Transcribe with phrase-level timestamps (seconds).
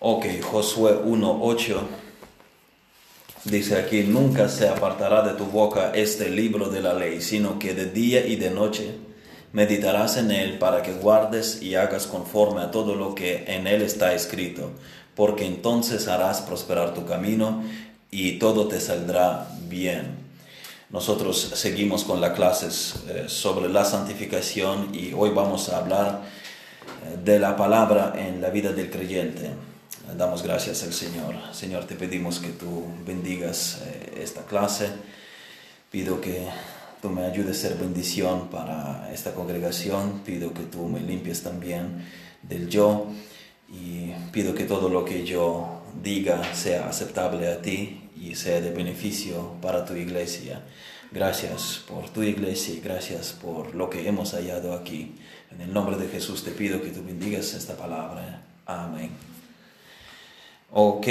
[0.00, 1.76] Ok, Josué 1.8
[3.42, 7.74] dice aquí, nunca se apartará de tu boca este libro de la ley, sino que
[7.74, 8.94] de día y de noche
[9.52, 13.82] meditarás en él para que guardes y hagas conforme a todo lo que en él
[13.82, 14.70] está escrito,
[15.16, 17.64] porque entonces harás prosperar tu camino
[18.12, 20.28] y todo te saldrá bien.
[20.90, 26.22] Nosotros seguimos con las clases eh, sobre la santificación y hoy vamos a hablar
[27.04, 29.50] eh, de la palabra en la vida del creyente.
[30.16, 31.34] Damos gracias al Señor.
[31.52, 34.88] Señor, te pedimos que tú bendigas eh, esta clase.
[35.90, 36.48] Pido que
[37.02, 40.22] tú me ayudes a ser bendición para esta congregación.
[40.24, 42.06] Pido que tú me limpies también
[42.42, 43.06] del yo.
[43.70, 48.72] Y pido que todo lo que yo diga sea aceptable a ti y sea de
[48.72, 50.62] beneficio para tu iglesia.
[51.12, 55.14] Gracias por tu iglesia y gracias por lo que hemos hallado aquí.
[55.50, 58.42] En el nombre de Jesús te pido que tú bendigas esta palabra.
[58.66, 59.37] Amén.
[60.70, 61.06] Ok,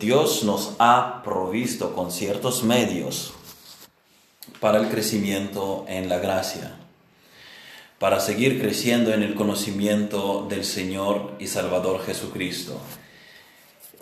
[0.00, 3.34] Dios nos ha provisto con ciertos medios
[4.58, 6.78] para el crecimiento en la gracia,
[7.98, 12.80] para seguir creciendo en el conocimiento del Señor y Salvador Jesucristo.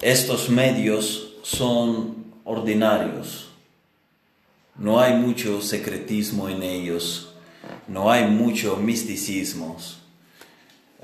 [0.00, 3.48] Estos medios son ordinarios,
[4.76, 7.32] no hay mucho secretismo en ellos,
[7.88, 9.76] no hay mucho misticismo,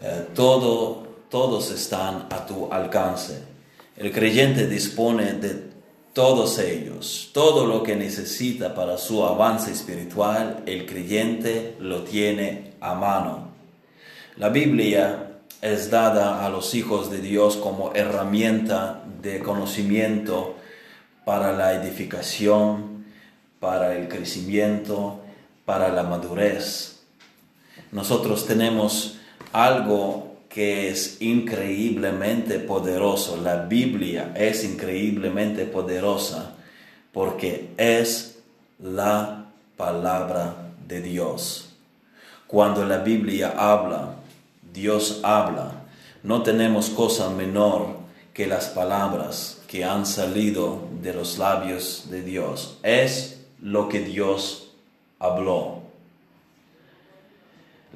[0.01, 3.56] eh, todo, todos están a tu alcance
[3.97, 5.67] el creyente dispone de
[6.13, 12.95] todos ellos, todo lo que necesita para su avance espiritual, el creyente lo tiene a
[12.95, 13.51] mano.
[14.37, 20.57] La Biblia es dada a los hijos de Dios como herramienta de conocimiento
[21.25, 23.05] para la edificación,
[23.61, 25.21] para el crecimiento,
[25.65, 27.01] para la madurez.
[27.93, 29.19] Nosotros tenemos
[29.53, 33.37] algo que es increíblemente poderoso.
[33.37, 36.55] La Biblia es increíblemente poderosa
[37.13, 38.39] porque es
[38.83, 39.45] la
[39.77, 41.75] palabra de Dios.
[42.47, 44.15] Cuando la Biblia habla,
[44.73, 45.73] Dios habla.
[46.23, 47.99] No tenemos cosa menor
[48.33, 52.79] que las palabras que han salido de los labios de Dios.
[52.83, 54.71] Es lo que Dios
[55.19, 55.76] habló.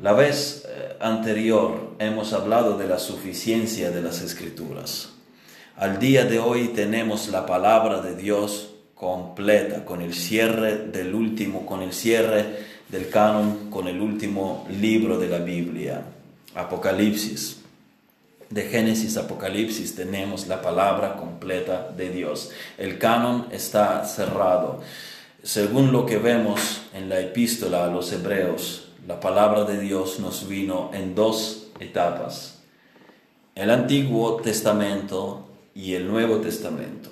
[0.02, 5.10] La vez eh, anterior hemos hablado de la suficiencia de las escrituras.
[5.76, 11.66] Al día de hoy tenemos la palabra de Dios completa, con el cierre del último,
[11.66, 12.46] con el cierre
[12.88, 16.02] del canon, con el último libro de la Biblia,
[16.54, 17.58] Apocalipsis.
[18.48, 22.50] De Génesis Apocalipsis tenemos la palabra completa de Dios.
[22.78, 24.80] El canon está cerrado.
[25.42, 30.46] Según lo que vemos en la epístola a los hebreos, la palabra de Dios nos
[30.46, 32.60] vino en dos etapas,
[33.56, 37.10] el Antiguo Testamento y el Nuevo Testamento.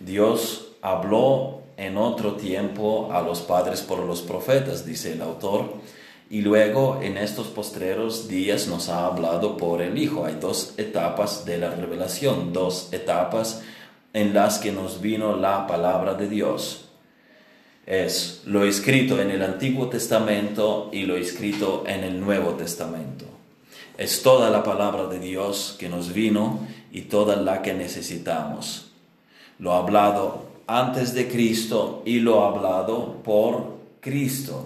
[0.00, 5.74] Dios habló en otro tiempo a los padres por los profetas, dice el autor,
[6.28, 10.24] y luego en estos postreros días nos ha hablado por el Hijo.
[10.24, 13.62] Hay dos etapas de la revelación, dos etapas
[14.12, 16.88] en las que nos vino la palabra de Dios
[17.92, 23.26] es lo escrito en el Antiguo Testamento y lo escrito en el Nuevo Testamento.
[23.98, 28.86] Es toda la palabra de Dios que nos vino y toda la que necesitamos.
[29.58, 34.64] Lo ha hablado antes de Cristo y lo ha hablado por Cristo.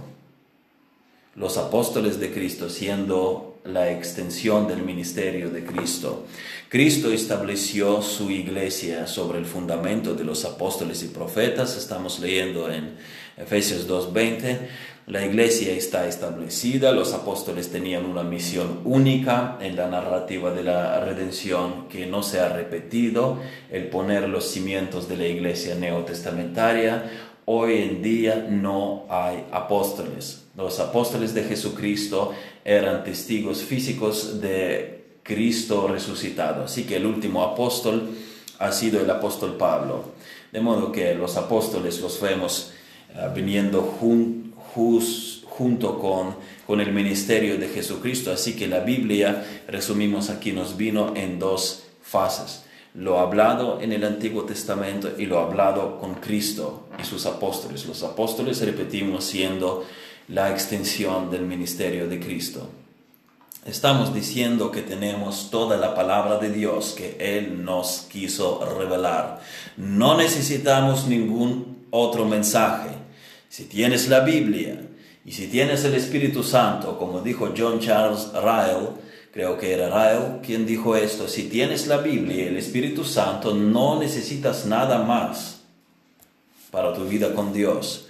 [1.34, 6.27] Los apóstoles de Cristo siendo la extensión del ministerio de Cristo.
[6.69, 11.77] Cristo estableció su iglesia sobre el fundamento de los apóstoles y profetas.
[11.77, 12.97] Estamos leyendo en
[13.37, 14.59] Efesios 2.20.
[15.06, 20.98] La iglesia está establecida, los apóstoles tenían una misión única en la narrativa de la
[20.98, 23.38] redención que no se ha repetido,
[23.71, 27.25] el poner los cimientos de la iglesia neotestamentaria.
[27.49, 30.43] Hoy en día no hay apóstoles.
[30.57, 32.34] Los apóstoles de Jesucristo
[32.65, 36.65] eran testigos físicos de Cristo resucitado.
[36.65, 38.10] Así que el último apóstol
[38.59, 40.07] ha sido el apóstol Pablo.
[40.51, 42.72] De modo que los apóstoles los vemos
[43.15, 43.97] eh, viniendo
[45.49, 46.34] junto con,
[46.66, 48.33] con el ministerio de Jesucristo.
[48.33, 52.66] Así que la Biblia, resumimos aquí, nos vino en dos fases.
[52.97, 57.84] Lo hablado en el Antiguo Testamento y lo hablado con Cristo y sus apóstoles.
[57.84, 59.84] Los apóstoles, repetimos, siendo
[60.28, 62.71] la extensión del ministerio de Cristo.
[63.66, 69.41] Estamos diciendo que tenemos toda la palabra de Dios que Él nos quiso revelar.
[69.77, 72.91] No necesitamos ningún otro mensaje.
[73.51, 74.81] Si tienes la Biblia
[75.25, 79.05] y si tienes el Espíritu Santo, como dijo John Charles Ryle,
[79.36, 81.28] Creo que era Rael quien dijo esto.
[81.28, 85.60] Si tienes la Biblia y el Espíritu Santo, no necesitas nada más
[86.71, 88.09] para tu vida con Dios.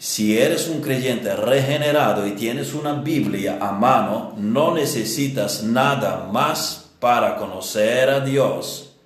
[0.00, 6.90] Si eres un creyente regenerado y tienes una Biblia a mano, no necesitas nada más
[6.98, 8.96] para conocer a Dios,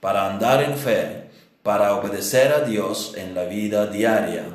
[0.00, 1.28] para andar en fe,
[1.62, 4.46] para obedecer a Dios en la vida diaria.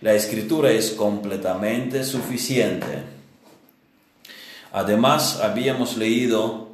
[0.00, 3.19] La escritura es completamente suficiente
[4.72, 6.68] Además, habíamos leído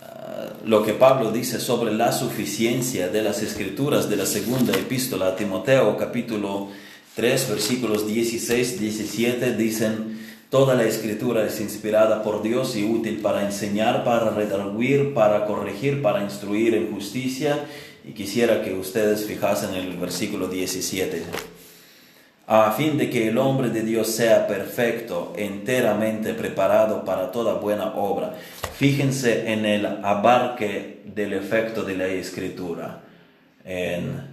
[0.00, 5.28] ah, lo que Pablo dice sobre la suficiencia de las escrituras de la segunda epístola
[5.28, 6.68] a Timoteo, capítulo
[7.16, 10.20] 3, versículos 16, 17, dicen,
[10.52, 16.02] Toda la escritura es inspirada por Dios y útil para enseñar, para redarguir, para corregir,
[16.02, 17.64] para instruir en justicia.
[18.06, 21.22] Y quisiera que ustedes fijasen en el versículo 17
[22.46, 27.94] a fin de que el hombre de Dios sea perfecto, enteramente preparado para toda buena
[27.94, 28.34] obra.
[28.74, 33.00] Fíjense en el abarque del efecto de la escritura,
[33.64, 34.32] en,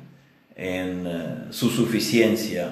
[0.55, 2.71] eh, su suficiencia,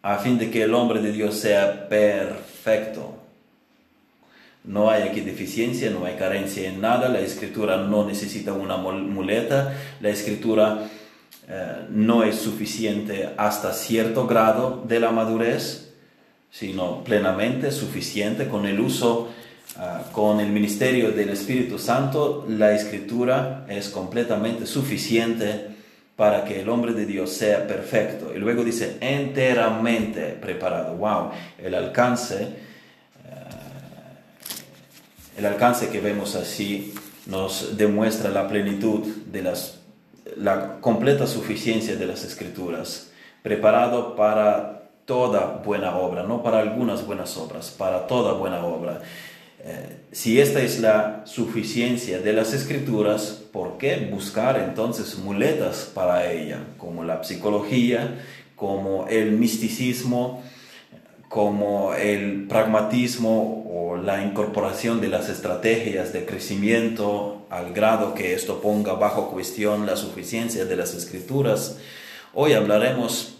[0.00, 3.16] a fin de que el hombre de Dios sea perfecto.
[4.64, 9.74] No hay aquí deficiencia, no hay carencia en nada, la escritura no necesita una muleta,
[10.00, 10.88] la escritura
[11.48, 15.92] eh, no es suficiente hasta cierto grado de la madurez,
[16.50, 19.30] sino plenamente suficiente con el uso,
[19.76, 19.80] eh,
[20.12, 25.72] con el ministerio del Espíritu Santo, la escritura es completamente suficiente
[26.14, 28.32] para que el hombre de Dios sea perfecto.
[28.34, 30.94] Y luego dice, enteramente preparado.
[30.96, 32.48] Wow, el alcance, eh,
[35.38, 36.94] el alcance que vemos así
[37.26, 39.81] nos demuestra la plenitud de las
[40.36, 43.10] la completa suficiencia de las escrituras,
[43.42, 49.00] preparado para toda buena obra, no para algunas buenas obras, para toda buena obra.
[49.64, 56.32] Eh, si esta es la suficiencia de las escrituras, ¿por qué buscar entonces muletas para
[56.32, 58.18] ella, como la psicología,
[58.56, 60.42] como el misticismo,
[61.28, 68.62] como el pragmatismo o la incorporación de las estrategias de crecimiento al grado que esto
[68.62, 71.76] ponga bajo cuestión la suficiencia de las escrituras.
[72.32, 73.34] Hoy hablaremos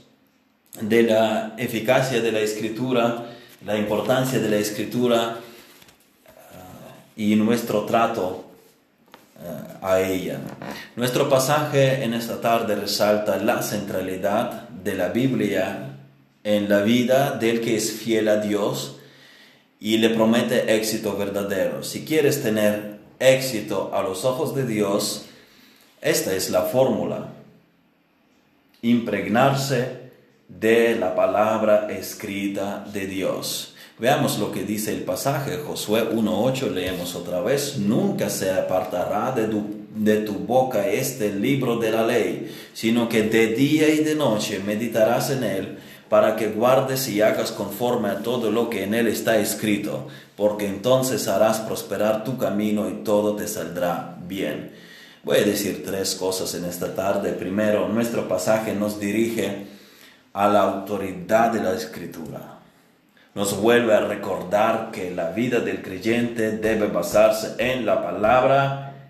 [0.79, 3.31] de la eficacia de la escritura,
[3.65, 5.39] la importancia de la escritura
[6.27, 8.45] eh, y nuestro trato
[9.43, 10.41] eh, a ella.
[10.95, 15.97] Nuestro pasaje en esta tarde resalta la centralidad de la Biblia
[16.45, 18.97] en la vida del que es fiel a Dios
[19.81, 21.83] y le promete éxito verdadero.
[21.83, 22.92] Si quieres tener
[23.23, 25.27] éxito a los ojos de Dios,
[26.01, 27.29] esta es la fórmula.
[28.83, 30.11] Impregnarse
[30.49, 33.75] de la palabra escrita de Dios.
[33.99, 39.47] Veamos lo que dice el pasaje, Josué 1.8, leemos otra vez, nunca se apartará de
[39.47, 39.65] tu,
[39.95, 44.59] de tu boca este libro de la ley, sino que de día y de noche
[44.59, 45.79] meditarás en él
[46.13, 50.67] para que guardes y hagas conforme a todo lo que en él está escrito, porque
[50.67, 54.73] entonces harás prosperar tu camino y todo te saldrá bien.
[55.25, 57.33] Voy a decir tres cosas en esta tarde.
[57.33, 59.65] Primero, nuestro pasaje nos dirige
[60.35, 62.59] a la autoridad de la escritura.
[63.35, 69.09] Nos vuelve a recordar que la vida del creyente debe basarse en la palabra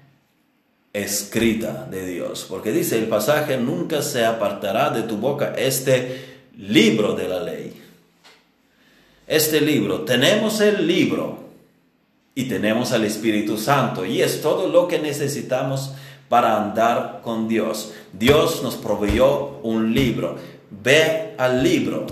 [0.92, 2.46] escrita de Dios.
[2.48, 7.82] Porque dice el pasaje, nunca se apartará de tu boca este libro de la ley.
[9.26, 11.38] Este libro, tenemos el libro
[12.34, 15.92] y tenemos al Espíritu Santo y es todo lo que necesitamos
[16.28, 17.92] para andar con Dios.
[18.12, 20.36] Dios nos proveyó un libro.
[20.70, 22.06] Ve al libro.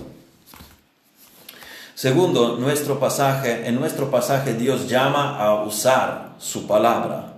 [1.94, 7.34] Segundo, nuestro pasaje, en nuestro pasaje Dios llama a usar su palabra,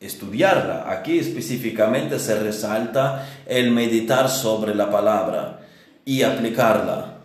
[0.00, 0.90] estudiarla.
[0.90, 5.61] Aquí específicamente se resalta el meditar sobre la palabra
[6.04, 7.18] y aplicarla.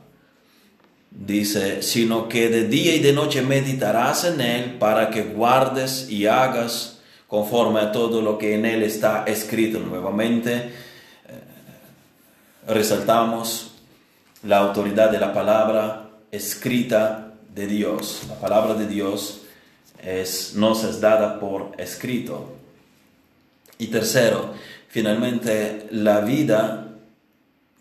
[1.10, 6.28] Dice, sino que de día y de noche meditarás en él para que guardes y
[6.28, 9.80] hagas conforme a todo lo que en él está escrito.
[9.80, 10.72] Nuevamente, eh,
[12.68, 13.72] resaltamos
[14.44, 18.22] la autoridad de la palabra escrita de Dios.
[18.30, 19.42] La palabra de Dios
[20.04, 22.56] es, nos es dada por escrito.
[23.80, 24.54] Y tercero,
[24.88, 26.87] finalmente, la vida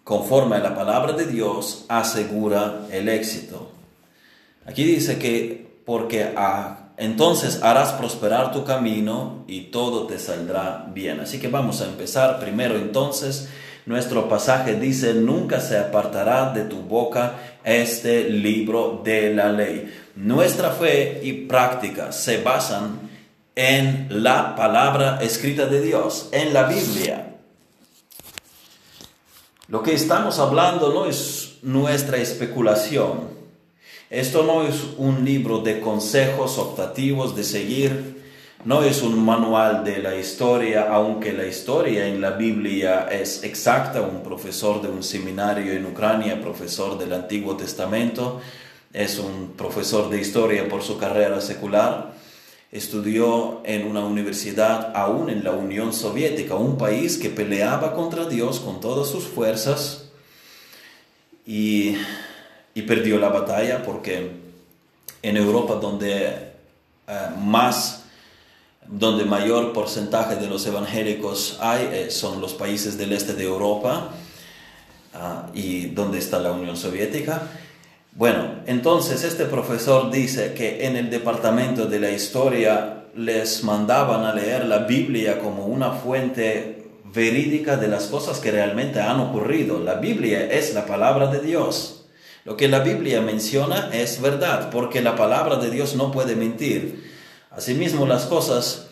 [0.07, 3.73] conforme a la palabra de Dios, asegura el éxito.
[4.65, 6.33] Aquí dice que porque
[6.97, 11.19] entonces harás prosperar tu camino y todo te saldrá bien.
[11.19, 13.49] Así que vamos a empezar primero entonces.
[13.85, 17.33] Nuestro pasaje dice, nunca se apartará de tu boca
[17.65, 19.93] este libro de la ley.
[20.15, 23.11] nuestra fe y práctica se basan
[23.57, 27.26] en la palabra escrita de Dios, en la Biblia.
[29.69, 33.37] Lo que estamos hablando no es nuestra especulación.
[34.11, 38.23] Esto no es un libro de consejos optativos de seguir,
[38.65, 44.03] no es un manual de la historia, aunque la historia en la Biblia es exacta.
[44.03, 48.41] Un profesor de un seminario en Ucrania, profesor del Antiguo Testamento,
[48.93, 52.16] es un profesor de historia por su carrera secular.
[52.77, 58.61] Estudió en una universidad aún en la Unión Soviética, un país que peleaba contra Dios
[58.61, 60.11] con todas sus fuerzas
[61.47, 61.97] y,
[62.87, 64.31] perdió la batalla porque
[65.23, 66.27] en Europa donde
[67.09, 68.03] eh, más
[68.87, 74.11] donde mayor porcentaje de los evangélicos hay eh, son los países del este de Europa
[75.15, 77.49] ah, y donde está la Unión Soviética.
[78.17, 84.33] Bueno, entonces este profesor dice que en el departamento de la historia les mandaban a
[84.33, 89.81] leer la Biblia como una fuente verídica de las cosas que realmente han ocurrido.
[89.81, 92.07] La Biblia es la palabra de Dios.
[92.47, 97.13] Lo que la Biblia menciona es verdad, porque la palabra de Dios no puede mentir.
[97.51, 98.87] Asimismo, las cosas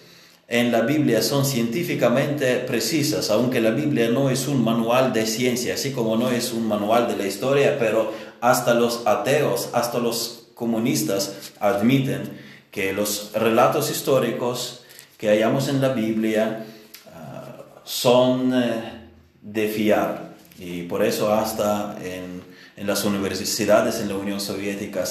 [0.48, 5.74] en la Biblia son científicamente precisas, aunque la Biblia no es un manual de ciencia,
[5.74, 8.12] así como no es un manual de la historia, pero
[8.44, 12.38] hasta los ateos, hasta los comunistas admiten
[12.70, 14.82] que los relatos históricos
[15.16, 16.66] que hallamos en la Biblia
[17.10, 19.08] ah, son eh,
[19.40, 20.34] de fiar.
[20.58, 22.42] Y por eso hasta en,
[22.76, 25.04] en, las universidades en la Unión Soviética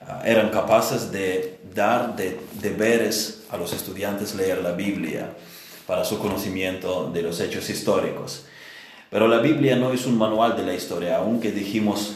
[0.00, 5.30] ah, eran capaces de dar de, deberes a los estudiantes leer la Biblia
[5.86, 8.42] para su conocimiento de los hechos históricos.
[9.08, 12.15] Pero la Biblia no es un manual de la historia, aunque dijimos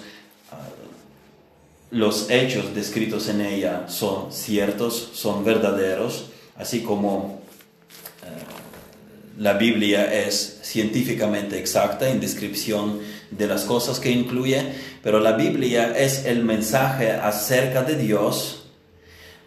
[1.90, 7.42] los hechos descritos en ella son ciertos, son verdaderos, así como
[8.22, 8.28] eh,
[9.38, 15.96] la Biblia es científicamente exacta en descripción de las cosas que incluye, pero la Biblia
[15.96, 18.68] es el mensaje acerca de Dios,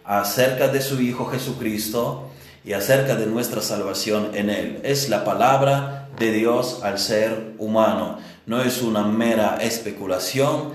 [0.04, 2.30] acerca de su Hijo Jesucristo
[2.62, 4.80] y acerca de nuestra salvación en Él.
[4.82, 10.72] Es la palabra de Dios al ser humano, no es una mera especulación,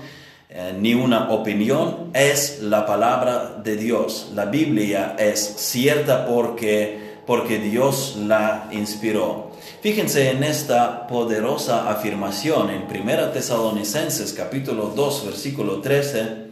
[0.52, 4.30] eh, ni una opinión, es la palabra de Dios.
[4.34, 9.52] La Biblia es cierta porque, porque Dios la inspiró.
[9.80, 16.50] Fíjense en esta poderosa afirmación en 1 Tesalonicenses capítulo 2 versículo 13.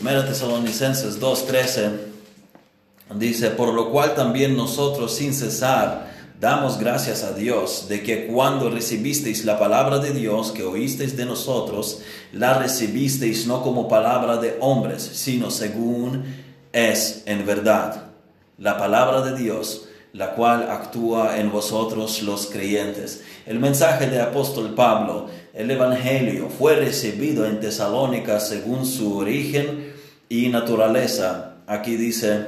[0.00, 1.90] 1 Tesalonicenses 2, 13
[3.16, 6.11] dice, por lo cual también nosotros sin cesar
[6.42, 11.24] Damos gracias a Dios de que cuando recibisteis la palabra de Dios que oísteis de
[11.24, 12.00] nosotros,
[12.32, 16.24] la recibisteis no como palabra de hombres, sino según
[16.72, 18.06] es en verdad
[18.58, 23.22] la palabra de Dios, la cual actúa en vosotros los creyentes.
[23.46, 29.94] El mensaje de apóstol Pablo, el Evangelio, fue recibido en Tesalónica según su origen
[30.28, 31.58] y naturaleza.
[31.68, 32.46] Aquí dice,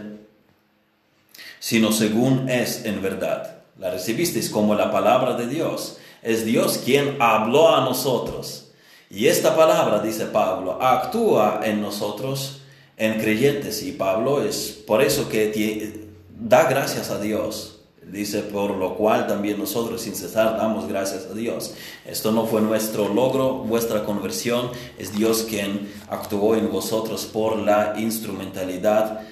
[1.61, 5.99] sino según es en verdad la recibisteis como la palabra de Dios.
[6.23, 8.71] Es Dios quien habló a nosotros.
[9.11, 12.63] Y esta palabra, dice Pablo, actúa en nosotros,
[12.97, 13.83] en creyentes.
[13.83, 17.75] Y Pablo es por eso que da gracias a Dios.
[18.11, 21.75] Dice, por lo cual también nosotros sin cesar damos gracias a Dios.
[22.05, 24.71] Esto no fue nuestro logro, vuestra conversión.
[24.99, 29.23] Es Dios quien actuó en vosotros por la instrumentalidad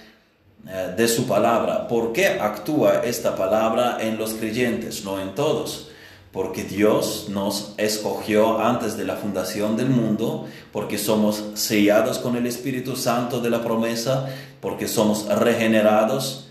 [0.64, 1.88] de su palabra.
[1.88, 5.88] ¿Por qué actúa esta palabra en los creyentes, no en todos?
[6.30, 12.46] Porque Dios nos escogió antes de la fundación del mundo, porque somos sellados con el
[12.46, 14.28] Espíritu Santo de la promesa,
[14.60, 16.48] porque somos regenerados,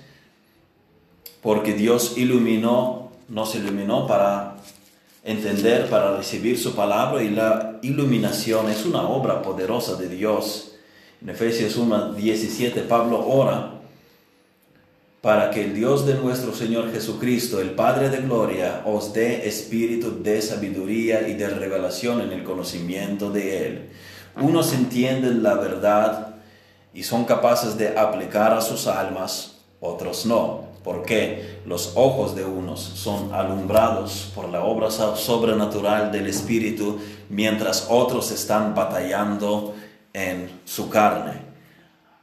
[1.41, 4.57] porque Dios iluminó, nos iluminó para
[5.23, 10.73] entender, para recibir su palabra y la iluminación es una obra poderosa de Dios.
[11.21, 13.80] En Efesios 1, 17 Pablo ora
[15.21, 20.23] para que el Dios de nuestro Señor Jesucristo, el Padre de Gloria, os dé espíritu
[20.23, 23.89] de sabiduría y de revelación en el conocimiento de Él.
[24.35, 26.35] Unos entienden la verdad
[26.91, 32.79] y son capaces de aplicar a sus almas, otros no, porque los ojos de unos
[32.79, 36.99] son alumbrados por la obra sobrenatural del Espíritu,
[37.29, 39.75] mientras otros están batallando
[40.13, 41.50] en su carne.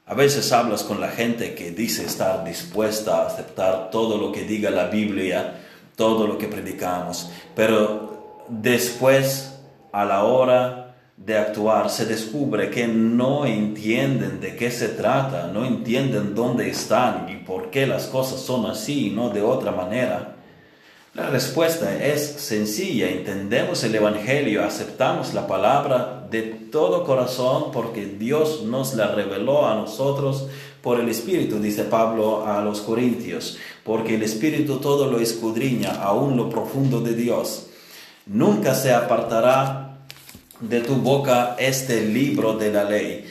[0.08, 4.44] A veces hablas con la gente que dice estar dispuesta a aceptar todo lo que
[4.44, 5.60] diga la Biblia,
[5.96, 9.58] todo lo que predicamos, pero después,
[9.92, 15.66] a la hora de actuar, se descubre que no entienden de qué se trata, no
[15.66, 20.36] entienden dónde están y por qué las cosas son así y no de otra manera,
[21.12, 28.62] la respuesta es sencilla, entendemos el Evangelio, aceptamos la palabra de todo corazón porque Dios
[28.64, 30.46] nos la reveló a nosotros
[30.82, 36.36] por el Espíritu, dice Pablo a los Corintios, porque el Espíritu todo lo escudriña, aún
[36.36, 37.66] lo profundo de Dios.
[38.26, 39.98] Nunca se apartará
[40.60, 43.24] de tu boca este libro de la ley.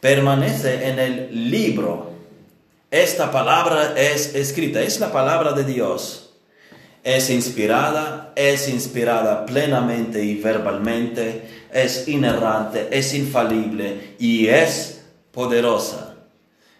[0.00, 2.10] Permanece en el libro.
[2.90, 6.24] Esta palabra es escrita, es la palabra de Dios
[7.04, 16.14] es inspirada, es inspirada plenamente y verbalmente, es inerrante, es infalible y es poderosa.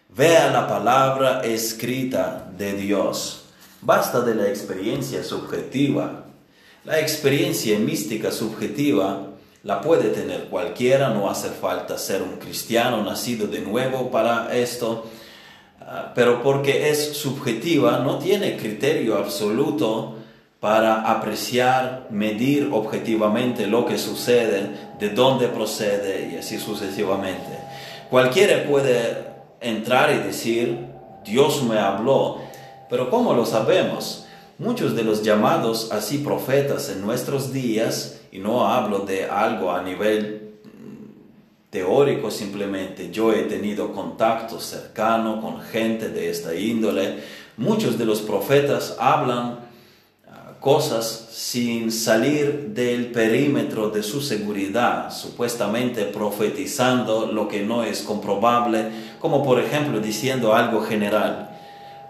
[0.08, 3.42] Vea la palabra escrita de Dios.
[3.82, 6.24] Basta de la experiencia subjetiva.
[6.84, 9.26] La experiencia mística subjetiva
[9.64, 15.10] la puede tener cualquiera, no hace falta ser un cristiano nacido de nuevo para esto
[15.86, 20.16] Ah, pero porque es subjetiva, no tiene criterio absoluto
[20.64, 27.58] para apreciar, medir objetivamente lo que sucede, de dónde procede y así sucesivamente.
[28.08, 29.26] Cualquiera puede
[29.60, 30.86] entrar y decir,
[31.22, 32.38] Dios me habló,
[32.88, 34.24] pero ¿cómo lo sabemos?
[34.56, 39.82] Muchos de los llamados así profetas en nuestros días, y no hablo de algo a
[39.82, 40.54] nivel
[41.68, 43.10] teórico simplemente.
[43.10, 47.18] Yo he tenido contacto cercano con gente de esta índole.
[47.58, 49.63] Muchos de los profetas hablan
[50.64, 58.86] cosas sin salir del perímetro de su seguridad, supuestamente profetizando lo que no es comprobable,
[59.20, 61.50] como por ejemplo diciendo algo general.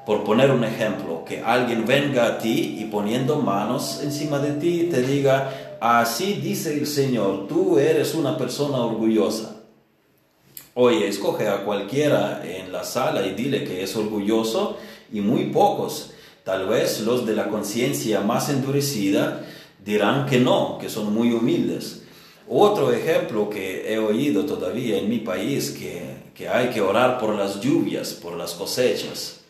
[0.06, 4.88] Por poner un ejemplo, que alguien venga a ti y poniendo manos encima de ti
[4.88, 9.56] te diga, así dice el Señor, tú eres una persona orgullosa.
[10.74, 14.76] Oye, escoge a cualquiera en la sala y dile que es orgulloso
[15.12, 16.13] y muy pocos,
[16.44, 19.44] tal vez los de la conciencia más endurecida,
[19.84, 22.02] dirán que no, que son muy humildes.
[22.46, 27.34] Otro ejemplo que he oído todavía en mi país, que, que hay que orar por
[27.34, 29.40] las lluvias, por las cosechas.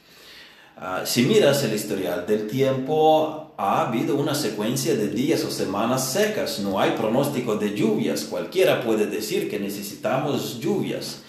[0.76, 6.12] Ah, si miras el historial del tiempo, ha habido una secuencia de días o semanas
[6.12, 11.22] secas, no hay pronóstico de lluvias, cualquiera puede decir que necesitamos lluvias,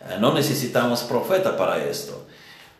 [0.00, 2.26] eh, no necesitamos profeta para esto.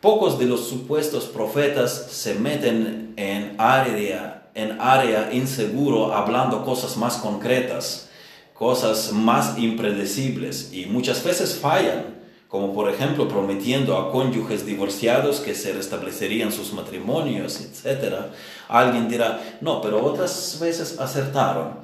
[0.05, 7.17] Pocos de los supuestos profetas se meten en área, en área inseguro hablando cosas más
[7.17, 8.11] concretas,
[8.53, 12.17] cosas más impredecibles y muchas veces fallan
[12.49, 18.27] como por ejemplo prometiendo a cónyuges divorciados que se restablecerían sus matrimonios, etc.
[18.69, 21.79] Alguien dirá, no, pero otras veces acertaron.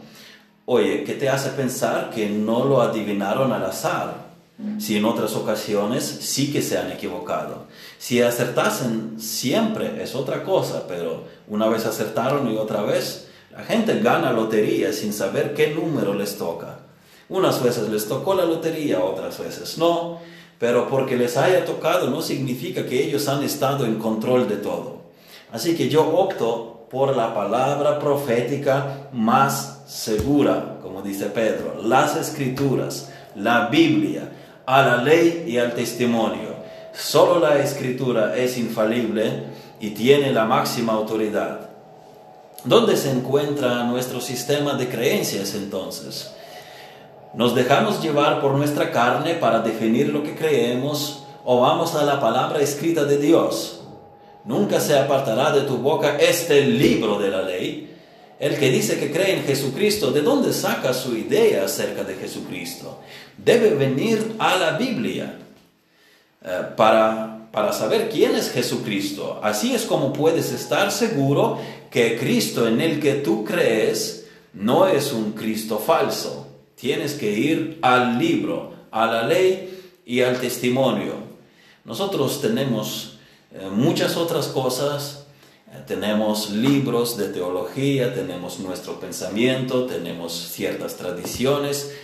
[0.67, 4.29] Oye, ¿qué te hace pensar que no lo adivinaron al azar?
[4.79, 7.67] Si en otras ocasiones sí que se han equivocado.
[8.01, 14.01] Si acertasen siempre es otra cosa, pero una vez acertaron y otra vez, la gente
[14.01, 16.79] gana lotería sin saber qué número les toca.
[17.29, 20.19] Unas veces les tocó la lotería, otras veces no
[20.61, 25.01] pero porque les haya tocado no significa que ellos han estado en control de todo.
[25.51, 33.11] Así que yo opto por la palabra profética más segura, como dice Pedro, las escrituras,
[33.35, 34.31] la Biblia,
[34.67, 36.50] a la ley y al testimonio.
[36.93, 39.45] Solo la escritura es infalible
[39.81, 41.71] y tiene la máxima autoridad.
[42.65, 46.33] ¿Dónde se encuentra nuestro sistema de creencias entonces?
[47.33, 52.21] ¿Nos dejamos llevar por nuestra carne para definir lo que creemos o vamos a la
[52.21, 53.81] palabra escrita de Dios?
[54.45, 57.97] Nunca se apartará de tu boca este libro de la ley.
[58.39, 62.99] El que dice que cree en Jesucristo, ¿de dónde saca su idea acerca de Jesucristo?
[63.37, 65.39] Debe venir a la Biblia
[66.43, 69.41] eh, para, para saber quién es Jesucristo.
[69.43, 71.59] Así es como puedes estar seguro
[71.91, 76.51] que Cristo en el que tú crees no es un Cristo falso
[76.81, 81.13] Tienes que ir al libro, a la ley y al testimonio.
[81.85, 83.19] Nosotros tenemos
[83.53, 85.27] eh, muchas otras cosas,
[85.71, 91.95] eh, tenemos libros de teología, tenemos nuestro pensamiento, tenemos ciertas tradiciones,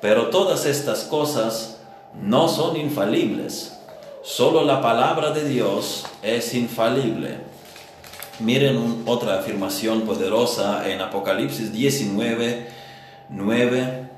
[0.00, 1.82] pero todas estas cosas
[2.22, 3.74] no son infalibles.
[4.24, 7.38] Solo la palabra de Dios es infalible.
[8.38, 12.68] Miren otra afirmación poderosa en Apocalipsis 19,
[13.30, 14.10] 9.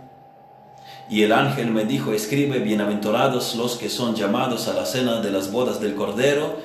[1.08, 5.30] Y el ángel me dijo, escribe, bienaventurados los que son llamados a la cena de
[5.30, 6.58] las bodas del Cordero.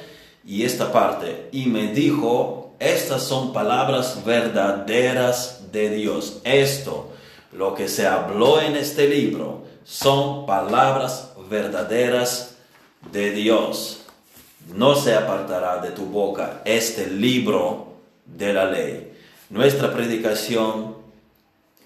[0.46, 6.42] Y esta parte, y me dijo, estas son palabras verdaderas de Dios.
[6.44, 7.14] Esto
[7.54, 12.59] lo que se habló en este libro son palabras verdaderas
[13.12, 14.06] de Dios.
[14.74, 17.94] No se apartará de tu boca este libro
[18.26, 19.14] de la ley.
[19.50, 20.96] Nuestra predicación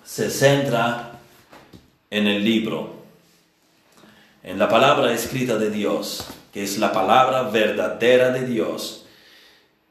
[0.04, 1.20] se centra
[2.10, 2.94] en el libro,
[4.44, 9.06] en la palabra escrita de Dios, que es la palabra verdadera de Dios.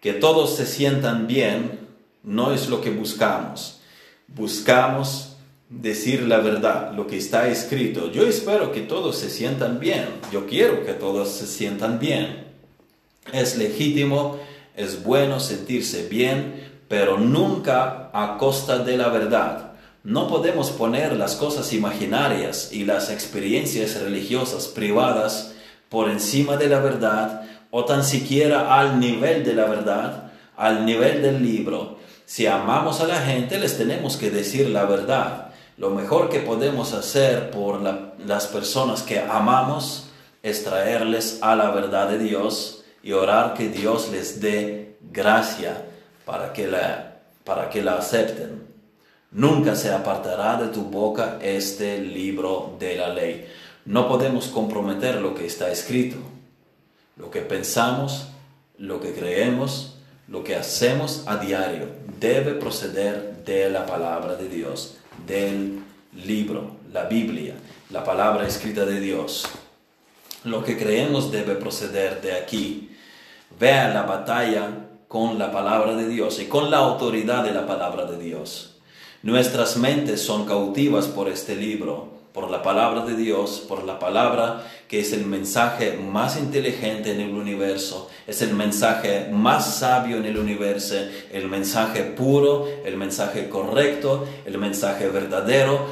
[0.01, 1.89] Que todos se sientan bien
[2.23, 3.81] no es lo que buscamos.
[4.29, 5.32] Buscamos
[5.81, 8.11] decir la verdad, lo que está escrito.
[8.13, 10.07] Yo espero que todos se sientan bien.
[10.31, 12.45] Yo quiero que todos se sientan bien.
[13.33, 14.39] Es legítimo,
[14.77, 19.73] es bueno sentirse bien, pero nunca a costa de la verdad.
[20.05, 25.55] No podemos poner las cosas imaginarias y las experiencias religiosas privadas
[25.89, 31.23] por encima de la verdad o tan siquiera al nivel de la verdad, al nivel
[31.23, 31.99] del libro.
[32.27, 35.42] Si amamos a la gente, les tenemos que decir la verdad.
[35.77, 40.09] Lo mejor que podemos hacer por las personas que amamos
[40.43, 45.85] es traerles a la verdad de Dios y orar que Dios les dé gracia
[46.25, 48.63] para que la, para que la acepten.
[49.31, 53.49] Nunca se apartará de tu boca este libro de la ley.
[53.87, 56.17] No podemos comprometer lo que está escrito.
[57.17, 58.29] Lo que pensamos,
[58.79, 61.89] lo que creemos, lo que hacemos a diario
[62.21, 65.81] debe proceder de la palabra de Dios, del
[66.25, 67.55] libro, la Biblia,
[67.91, 69.47] la palabra escrita de Dios.
[70.45, 72.91] Lo que creemos debe proceder de aquí.
[73.59, 74.71] Vea la batalla
[75.09, 78.77] con la palabra de Dios y con la autoridad de la palabra de Dios.
[79.23, 84.67] Nuestras mentes son cautivas por este libro, por la palabra de Dios, por la palabra
[84.89, 90.25] que es el mensaje más inteligente en el universo, es el mensaje más sabio en
[90.25, 90.95] el universo,
[91.31, 95.87] el mensaje puro, el mensaje correcto, el mensaje verdadero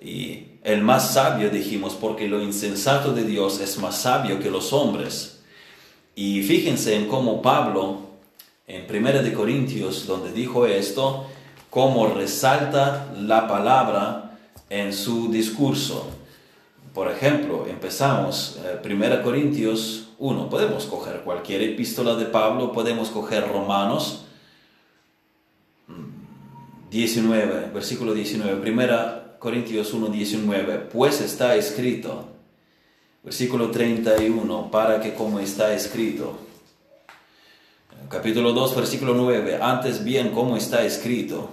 [0.00, 4.72] y el más sabio dijimos porque lo insensato de Dios es más sabio que los
[4.72, 5.40] hombres.
[6.14, 8.00] Y fíjense en cómo Pablo
[8.66, 11.26] en 1 de Corintios, donde dijo esto,
[11.70, 14.25] cómo resalta la palabra
[14.70, 16.08] en su discurso.
[16.94, 20.48] Por ejemplo, empezamos 1 eh, Corintios 1.
[20.48, 24.24] Podemos coger cualquier epístola de Pablo, podemos coger Romanos
[26.90, 28.70] 19, mm, versículo 19.
[28.70, 30.78] 1 Corintios 1, 19.
[30.92, 32.26] Pues está escrito.
[33.22, 34.70] Versículo 31.
[34.70, 36.46] Para que como está escrito
[38.08, 41.50] capítulo 2, versículo 9, antes bien como está escrito.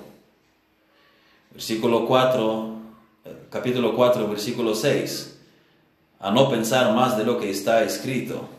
[1.52, 2.76] Versículo 4,
[3.54, 5.36] capítulo 4, versículo 6,
[6.22, 8.50] a no pensar más de lo que está escrito.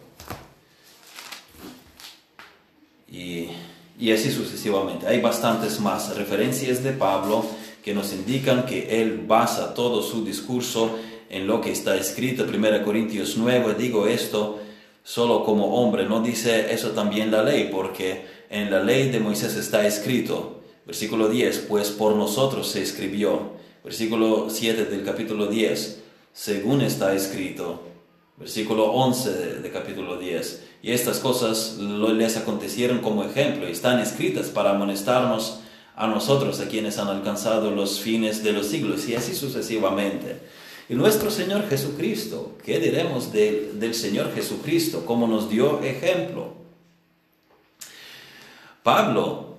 [3.11, 3.49] Y,
[3.99, 5.09] y así sucesivamente.
[5.09, 7.45] Hay bastantes más referencias de Pablo
[7.83, 10.97] que nos indican que él basa todo su discurso
[11.29, 12.45] en lo que está escrito.
[12.45, 14.61] 1 Corintios 9, digo esto
[15.03, 16.05] solo como hombre.
[16.05, 21.29] No dice eso también la ley, porque en la ley de Moisés está escrito, versículo
[21.29, 23.54] 10, pues por nosotros se escribió.
[23.85, 27.83] Versículo 7 del capítulo 10, según está escrito.
[28.39, 30.65] Versículo 11 de, capítulo 10.
[30.83, 35.61] Y estas cosas les acontecieron como ejemplo y están escritas para amonestarnos
[35.97, 40.39] a nosotros, a quienes han alcanzado los fines de los siglos, y así sucesivamente.
[40.89, 45.05] Y nuestro Señor Jesucristo, ¿qué diremos del Señor Jesucristo?
[45.07, 46.55] ¿Cómo nos dio ejemplo?
[48.83, 49.54] Pablo,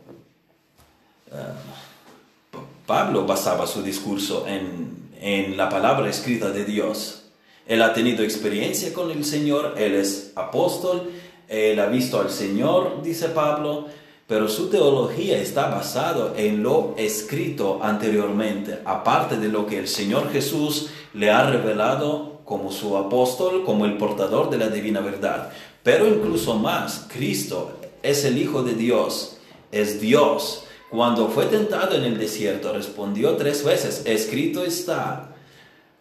[2.86, 7.24] Pablo basaba su discurso en, en la palabra escrita de Dios.
[7.68, 11.10] Él ha tenido experiencia con el Señor, él es apóstol,
[11.48, 13.88] él ha visto al Señor, dice Pablo,
[14.28, 20.32] pero su teología está basada en lo escrito anteriormente, aparte de lo que el Señor
[20.32, 25.52] Jesús le ha revelado como su apóstol, como el portador de la divina verdad.
[25.84, 29.38] Pero incluso más, Cristo es el Hijo de Dios,
[29.72, 30.65] es Dios.
[30.90, 35.36] Cuando fue tentado en el desierto, respondió tres veces, escrito está.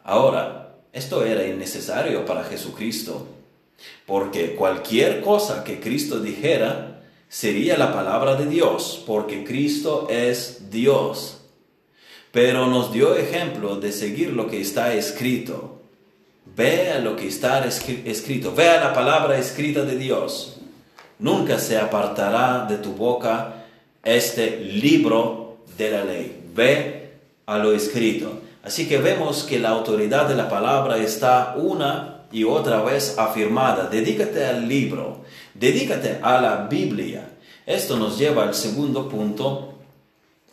[0.05, 3.27] Ahora, esto era innecesario para Jesucristo,
[4.07, 11.41] porque cualquier cosa que Cristo dijera, sería la palabra de Dios, porque Cristo es Dios.
[12.31, 15.81] Pero nos dio ejemplo de seguir lo que está escrito.
[16.57, 20.59] Vea lo que está escrito, vea la palabra escrita de Dios.
[21.19, 23.64] Nunca se apartará de tu boca
[24.05, 26.51] este libro de la ley.
[26.55, 27.13] Ve
[27.47, 28.41] a lo escrito.
[28.63, 33.89] Así que vemos que la autoridad de la palabra está una y otra vez afirmada.
[33.89, 35.19] Dedícate al libro.
[35.55, 37.31] Dedícate a la Biblia.
[37.67, 39.75] Esto nos lleva al segundo punto,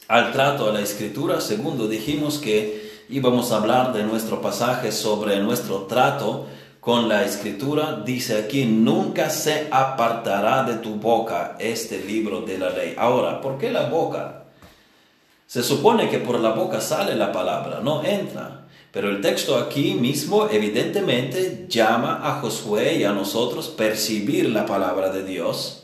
[0.08, 1.42] al trato a la escritura.
[1.42, 6.48] Segundo, dijimos que y vamos a hablar de nuestro pasaje sobre nuestro trato
[6.82, 8.02] con la escritura.
[8.04, 12.96] Dice aquí, nunca se apartará de tu boca este libro de la ley.
[12.98, 14.44] Ahora, ¿por qué la boca?
[15.48, 18.67] Se supone que por la boca sale la palabra, no entra.
[18.91, 25.10] Pero el texto aquí mismo evidentemente llama a Josué y a nosotros percibir la palabra
[25.12, 25.82] de Dios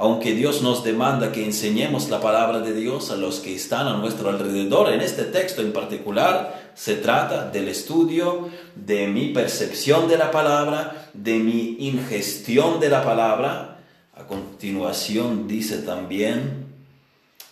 [0.00, 3.98] aunque Dios nos demanda que enseñemos la palabra de Dios a los que están a
[3.98, 10.16] nuestro alrededor, en este texto en particular se trata del estudio de mi percepción de
[10.16, 13.80] la palabra, de mi ingestión de la palabra.
[14.14, 16.66] A continuación dice también,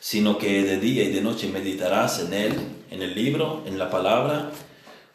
[0.00, 2.54] sino que de día y de noche meditarás en él,
[2.90, 4.50] en el libro, en la palabra,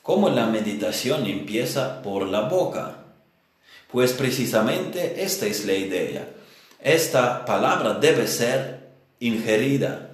[0.04, 3.06] como la meditación empieza por la boca.
[3.91, 6.28] Pues precisamente esta es la idea
[6.84, 8.89] esta palabra debe ser
[9.21, 10.12] ingerida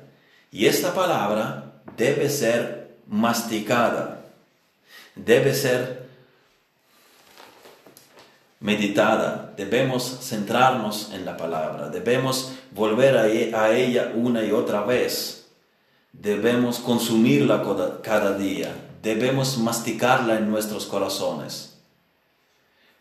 [0.52, 2.79] y esta palabra debe ser
[3.10, 4.26] masticada,
[5.16, 6.08] debe ser
[8.60, 15.48] meditada, debemos centrarnos en la palabra, debemos volver a ella una y otra vez,
[16.14, 17.64] debemos consumirla
[18.04, 21.78] cada día, debemos masticarla en nuestros corazones.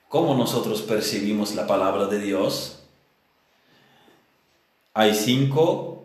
[0.08, 2.78] ¿Cómo nosotros percibimos la palabra de Dios?
[4.94, 5.97] Hay cinco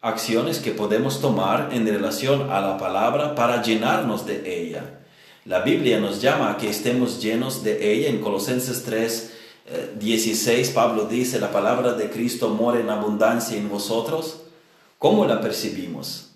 [0.00, 5.00] acciones que podemos tomar en relación a la palabra para llenarnos de ella.
[5.44, 8.08] La Biblia nos llama a que estemos llenos de ella.
[8.08, 9.32] En Colosenses 3,
[9.98, 14.42] 16, eh, Pablo dice, la palabra de Cristo mora en abundancia en vosotros.
[14.98, 16.30] ¿Cómo la percibimos?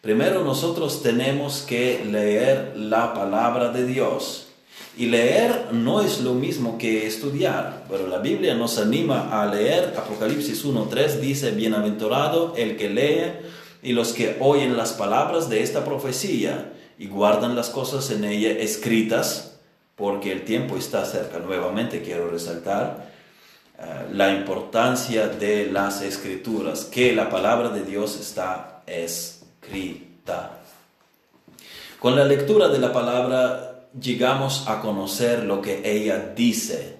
[0.00, 4.49] Primero nosotros tenemos que leer la palabra de Dios.
[4.96, 9.94] Y leer no es lo mismo que estudiar, pero la Biblia nos anima a leer.
[9.96, 13.46] Apocalipsis 1.3 dice, bienaventurado el que lee
[13.82, 18.50] y los que oyen las palabras de esta profecía y guardan las cosas en ella
[18.50, 19.58] escritas,
[19.96, 21.38] porque el tiempo está cerca.
[21.38, 23.10] Nuevamente quiero resaltar
[23.78, 30.58] eh, la importancia de las escrituras, que la palabra de Dios está escrita.
[31.98, 36.96] Con la lectura de la palabra llegamos a conocer lo que ella dice.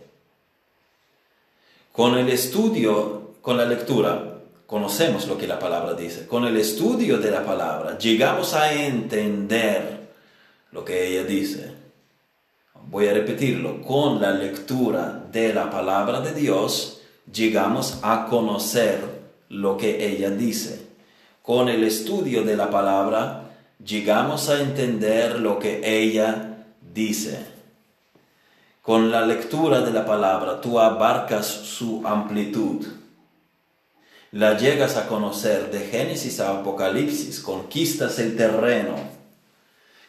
[1.92, 6.26] Con el estudio, con la lectura, conocemos lo que la palabra dice.
[6.26, 10.08] Con el estudio de la palabra, llegamos a entender
[10.72, 11.72] lo que ella dice.
[12.88, 13.82] Voy a repetirlo.
[13.82, 17.00] Con la lectura de la palabra de Dios,
[17.32, 19.00] llegamos a conocer
[19.48, 20.86] lo que ella dice.
[21.42, 23.50] Con el estudio de la palabra,
[23.84, 26.49] llegamos a entender lo que ella
[26.92, 27.46] dice,
[28.82, 32.86] con la lectura de la palabra tú abarcas su amplitud,
[34.32, 38.94] la llegas a conocer de Génesis a Apocalipsis, conquistas el terreno.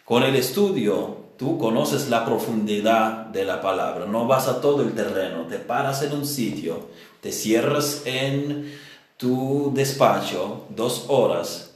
[0.06, 4.94] Con el estudio tú conoces la profundidad de la palabra, no vas a todo el
[4.94, 6.89] terreno, te paras en un sitio,
[7.20, 8.72] te cierras en
[9.17, 11.74] tu despacho dos horas,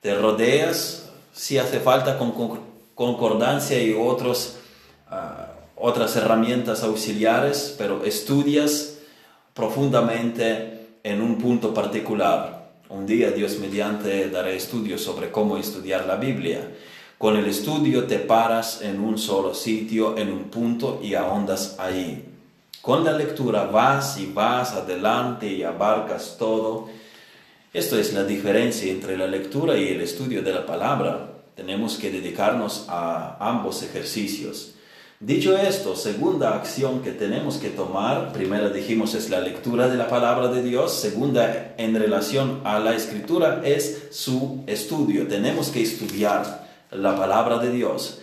[0.00, 2.32] te rodeas si hace falta con
[2.98, 4.56] concordancia y otros,
[5.08, 8.98] ah, otras herramientas auxiliares, pero estudias
[9.54, 12.72] profundamente en un punto particular.
[12.88, 16.72] Un día Dios mediante daré estudios sobre cómo estudiar la Biblia.
[17.18, 22.24] Con el estudio te paras en un solo sitio, en un punto y ahondas ahí.
[22.82, 26.88] Con la lectura vas y vas adelante y abarcas todo.
[27.72, 32.12] Esto es la diferencia entre la lectura y el estudio de la palabra tenemos que
[32.12, 34.74] dedicarnos a ambos ejercicios.
[35.18, 40.06] Dicho esto, segunda acción que tenemos que tomar, primera dijimos es la lectura de la
[40.06, 45.26] palabra de Dios, segunda en relación a la escritura es su estudio.
[45.26, 48.20] Tenemos que estudiar la palabra de Dios.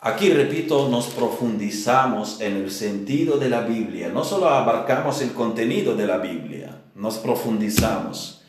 [0.00, 4.08] Aquí, repito, nos profundizamos en el sentido de la Biblia.
[4.08, 8.42] No solo abarcamos el contenido de la Biblia, nos profundizamos.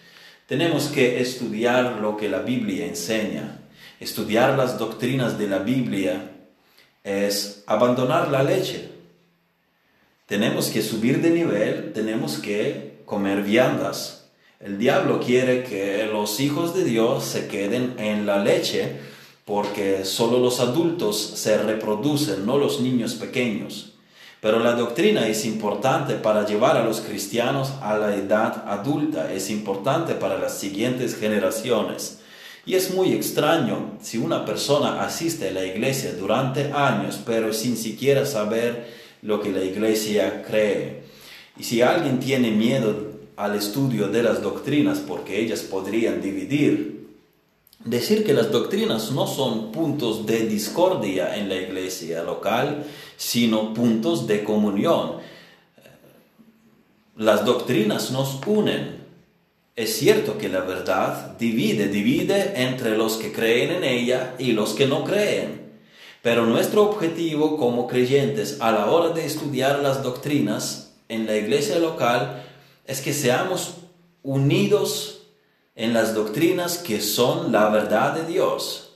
[0.47, 3.59] Tenemos que estudiar lo que la Biblia enseña.
[3.99, 6.31] Estudiar las doctrinas de la Biblia
[7.03, 8.89] es abandonar la leche.
[10.27, 14.29] Tenemos que subir de nivel, tenemos que comer viandas.
[14.59, 18.97] El diablo quiere que los hijos de Dios se queden en la leche
[19.45, 23.93] porque solo los adultos se reproducen, no los niños pequeños.
[24.41, 29.49] Pero la doctrina es importante para llevar a los cristianos a la edad adulta, es
[29.49, 32.19] importante para las siguientes generaciones.
[32.67, 37.77] Y es muy extraño si una persona asiste a la iglesia durante años, pero sin
[37.77, 41.03] siquiera saber lo que la iglesia cree.
[41.57, 47.07] Y si alguien tiene miedo al estudio de las doctrinas porque ellas podrían dividir,
[47.85, 52.83] decir que las doctrinas no son puntos de discordia en la iglesia local,
[53.15, 55.13] sino puntos de comunión.
[57.15, 59.06] Las doctrinas nos unen.
[59.77, 64.73] Es cierto que la verdad divide, divide entre los que creen en ella y los
[64.73, 65.71] que no creen.
[66.23, 71.77] Pero nuestro objetivo como creyentes a la hora de estudiar las doctrinas en la iglesia
[71.77, 72.43] local
[72.87, 73.75] es que seamos
[74.23, 75.27] unidos
[75.75, 78.95] en las doctrinas que son la verdad de Dios.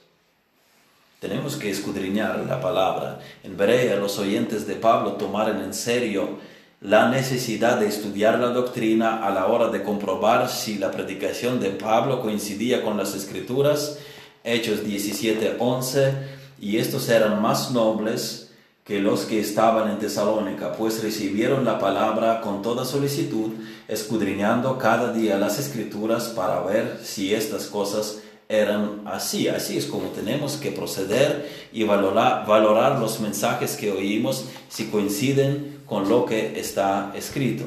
[1.19, 3.19] Tenemos que escudriñar la palabra.
[3.43, 6.39] En Berea los oyentes de Pablo tomaron en serio
[6.81, 11.69] la necesidad de estudiar la doctrina a la hora de comprobar si la predicación de
[11.69, 13.99] Pablo coincidía con las escrituras.
[14.43, 16.13] Hechos 17:11
[16.59, 18.49] y estos eran más nobles
[18.83, 23.51] que los que estaban en Tesalónica, pues recibieron la palabra con toda solicitud,
[23.87, 29.47] escudriñando cada día las escrituras para ver si estas cosas eran así.
[29.47, 35.80] Así es como tenemos que proceder y valorar, valorar los mensajes que oímos si coinciden
[35.91, 37.65] con lo que está escrito.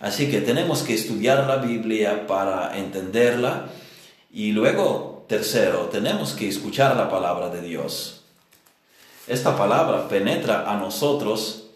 [0.00, 3.66] Así que tenemos que estudiar la Biblia para entenderla
[4.32, 8.22] y luego, tercero, tenemos que escuchar la palabra de Dios.
[9.28, 11.66] Esta palabra penetra a nosotros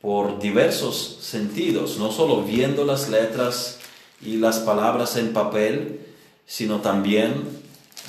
[0.00, 3.80] por diversos sentidos, no solo viendo las letras
[4.22, 6.06] y las palabras en papel,
[6.46, 7.48] sino también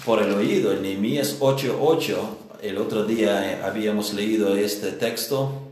[0.06, 0.72] por el oído.
[0.72, 2.16] En Nehemías 8:8,
[2.62, 5.67] el otro día habíamos leído este texto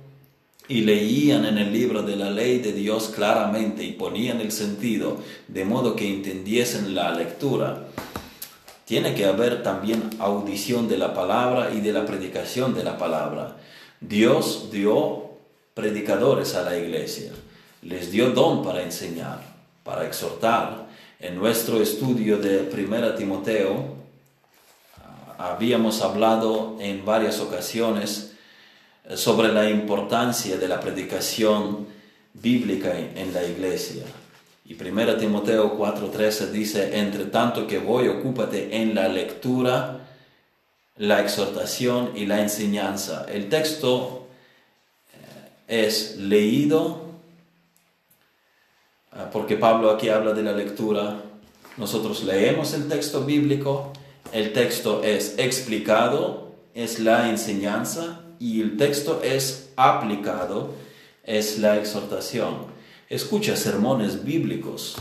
[0.67, 5.17] y leían en el libro de la ley de Dios claramente y ponían el sentido,
[5.47, 7.88] de modo que entendiesen la lectura.
[8.86, 13.58] Tiene que haber también audición de la palabra y de la predicación de la palabra.
[13.99, 15.32] Dios dio
[15.73, 17.32] predicadores a la iglesia,
[17.82, 19.41] les dio don para enseñar,
[19.84, 20.86] para exhortar.
[21.19, 23.95] En nuestro estudio de Primera Timoteo,
[25.38, 28.35] habíamos hablado en varias ocasiones
[29.13, 31.88] sobre la importancia de la predicación
[32.34, 34.04] bíblica en la iglesia.
[34.65, 40.00] Y 1 Timoteo 4:13 dice, entre tanto que voy, ocúpate en la lectura,
[40.98, 43.26] la exhortación y la enseñanza.
[43.32, 44.28] El texto
[45.68, 47.02] eh, es leído,
[49.12, 51.22] ah, porque Pablo aquí habla de la lectura.
[51.78, 53.94] Nosotros leemos el texto bíblico,
[54.32, 60.74] el texto es explicado, es la enseñanza y el texto es aplicado,
[61.24, 62.67] es la exhortación.
[63.10, 64.95] Escucha sermones bíblicos,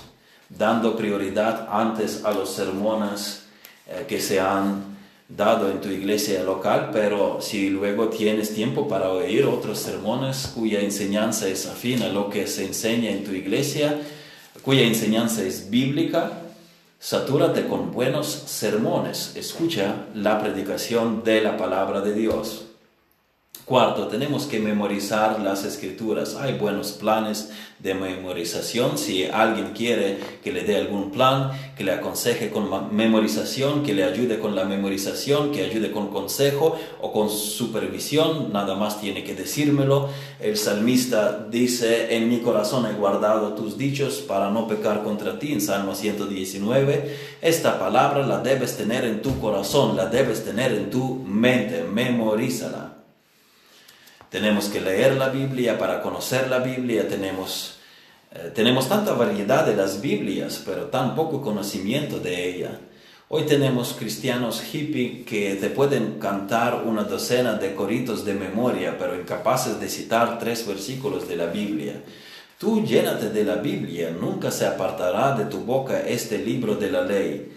[0.49, 3.45] dando prioridad antes a los sermones
[3.87, 4.95] eh, que se han
[5.29, 10.81] dado en tu iglesia local, pero si luego tienes tiempo para oír otros sermones cuya
[10.81, 14.01] enseñanza es afín a lo que se enseña en tu iglesia,
[14.63, 16.41] cuya enseñanza es bíblica,
[17.05, 22.64] Satúrate con buenos sermones, escucha la predicación de la palabra de Dios.
[23.65, 26.37] Cuarto, tenemos que memorizar las escrituras.
[26.37, 28.99] Hay buenos planes de memorización.
[28.99, 34.05] Si alguien quiere que le dé algún plan, que le aconseje con memorización, que le
[34.05, 39.35] ayude con la memorización, que ayude con consejo o con supervisión, nada más tiene que
[39.35, 40.11] decírmelo.
[40.41, 45.55] El salmista dice, en mi corazón he guardado tus dichos para no pecar contra ti,
[45.55, 47.17] en Salmo 119.
[47.41, 52.94] Esta palabra la debes tener en tu corazón, la debes tener en tu mente, memorízala.
[54.35, 57.07] Tenemos que leer la Biblia para conocer la Biblia.
[57.07, 57.77] Tenemos,
[58.33, 62.81] eh, tenemos tanta variedad de las Biblias, pero tan poco conocimiento de ella.
[63.29, 69.15] Hoy tenemos cristianos hippie que te pueden cantar una docena de coritos de memoria, pero
[69.15, 72.03] incapaces de citar tres versículos de la Biblia.
[72.59, 77.03] Tú llénate de la Biblia, nunca se apartará de tu boca este libro de la
[77.03, 77.53] ley.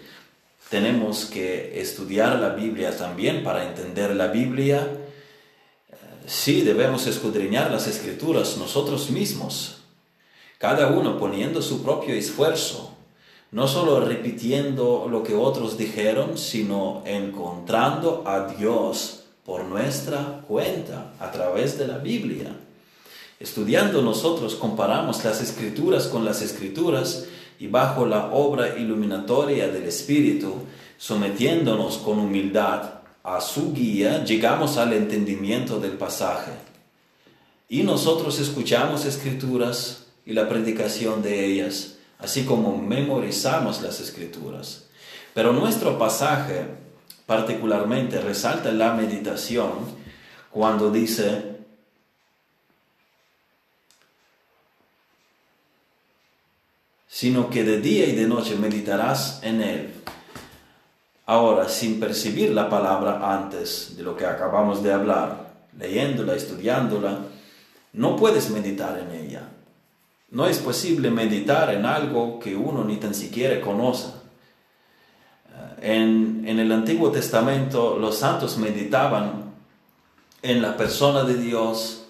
[0.70, 4.86] Tenemos que estudiar la Biblia también para entender la Biblia
[6.28, 9.78] Sí, debemos escudriñar las escrituras nosotros mismos,
[10.58, 12.92] cada uno poniendo su propio esfuerzo,
[13.50, 21.30] no solo repitiendo lo que otros dijeron, sino encontrando a Dios por nuestra cuenta a
[21.30, 22.54] través de la Biblia.
[23.40, 27.24] Estudiando nosotros comparamos las escrituras con las escrituras
[27.58, 30.56] y bajo la obra iluminatoria del Espíritu,
[30.98, 36.52] sometiéndonos con humildad a su guía, llegamos al entendimiento del pasaje.
[37.68, 44.84] Y nosotros escuchamos escrituras y la predicación de ellas, así como memorizamos las escrituras.
[45.34, 46.66] Pero nuestro pasaje
[47.26, 49.70] particularmente resalta la meditación
[50.50, 51.56] cuando dice,
[57.06, 59.94] sino que de día y de noche meditarás en él
[61.28, 67.18] Ahora, sin percibir la palabra antes de lo que acabamos de hablar, leyéndola, estudiándola,
[67.92, 69.42] no puedes meditar en ella.
[70.30, 74.08] No es posible meditar en algo que uno ni tan siquiera conoce.
[75.50, 79.52] Eh, en, en el Antiguo Testamento los santos meditaban
[80.40, 82.06] en la persona de Dios,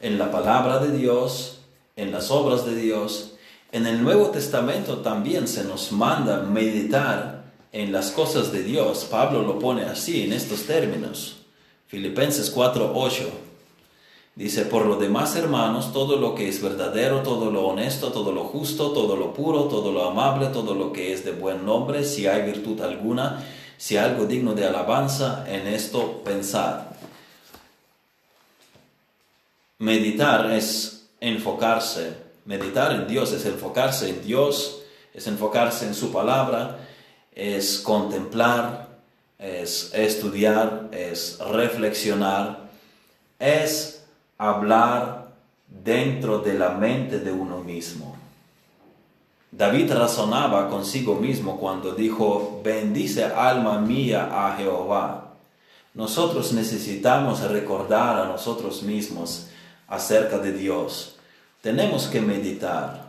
[0.00, 1.60] en la palabra de Dios,
[1.94, 3.36] en las obras de Dios.
[3.70, 7.35] En el Nuevo Testamento también se nos manda meditar
[7.76, 9.06] en las cosas de Dios.
[9.10, 11.36] Pablo lo pone así, en estos términos.
[11.86, 13.28] Filipenses 4:8
[14.34, 18.44] dice, por lo demás hermanos, todo lo que es verdadero, todo lo honesto, todo lo
[18.44, 22.26] justo, todo lo puro, todo lo amable, todo lo que es de buen nombre, si
[22.26, 23.44] hay virtud alguna,
[23.76, 26.96] si hay algo digno de alabanza, en esto pensar.
[29.78, 32.16] Meditar es enfocarse,
[32.46, 34.80] meditar en Dios es enfocarse en Dios,
[35.12, 36.85] es enfocarse en su palabra,
[37.36, 38.88] es contemplar,
[39.38, 42.70] es estudiar, es reflexionar,
[43.38, 44.04] es
[44.38, 45.28] hablar
[45.68, 48.16] dentro de la mente de uno mismo.
[49.52, 55.34] David razonaba consigo mismo cuando dijo, bendice alma mía a Jehová.
[55.94, 59.48] Nosotros necesitamos recordar a nosotros mismos
[59.88, 61.16] acerca de Dios.
[61.62, 63.05] Tenemos que meditar.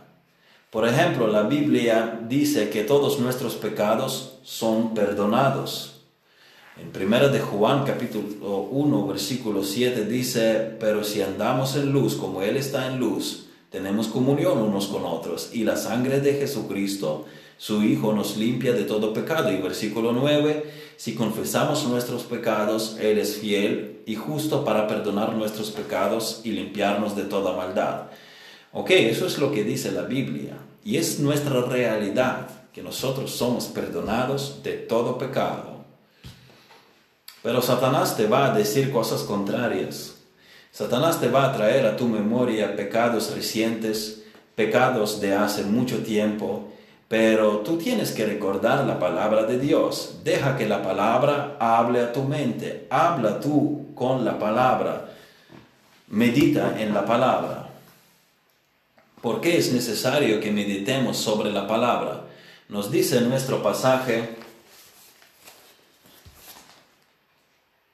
[0.70, 6.02] Por ejemplo, la Biblia dice que todos nuestros pecados son perdonados.
[6.76, 12.42] En 1 de Juan capítulo 1 versículo 7 dice, pero si andamos en luz como
[12.42, 17.24] Él está en luz, tenemos comunión unos con otros y la sangre de Jesucristo,
[17.56, 19.50] su Hijo, nos limpia de todo pecado.
[19.50, 25.70] Y versículo 9, si confesamos nuestros pecados, Él es fiel y justo para perdonar nuestros
[25.70, 28.08] pecados y limpiarnos de toda maldad.
[28.72, 30.58] Ok, eso es lo que dice la Biblia.
[30.84, 35.84] Y es nuestra realidad que nosotros somos perdonados de todo pecado.
[37.42, 40.16] Pero Satanás te va a decir cosas contrarias.
[40.70, 46.68] Satanás te va a traer a tu memoria pecados recientes, pecados de hace mucho tiempo,
[47.08, 50.18] pero tú tienes que recordar la palabra de Dios.
[50.24, 52.86] Deja que la palabra hable a tu mente.
[52.90, 55.08] Habla tú con la palabra.
[56.08, 57.67] Medita en la palabra.
[59.22, 62.26] ¿Por qué es necesario que meditemos sobre la palabra?
[62.68, 64.36] Nos dice en nuestro pasaje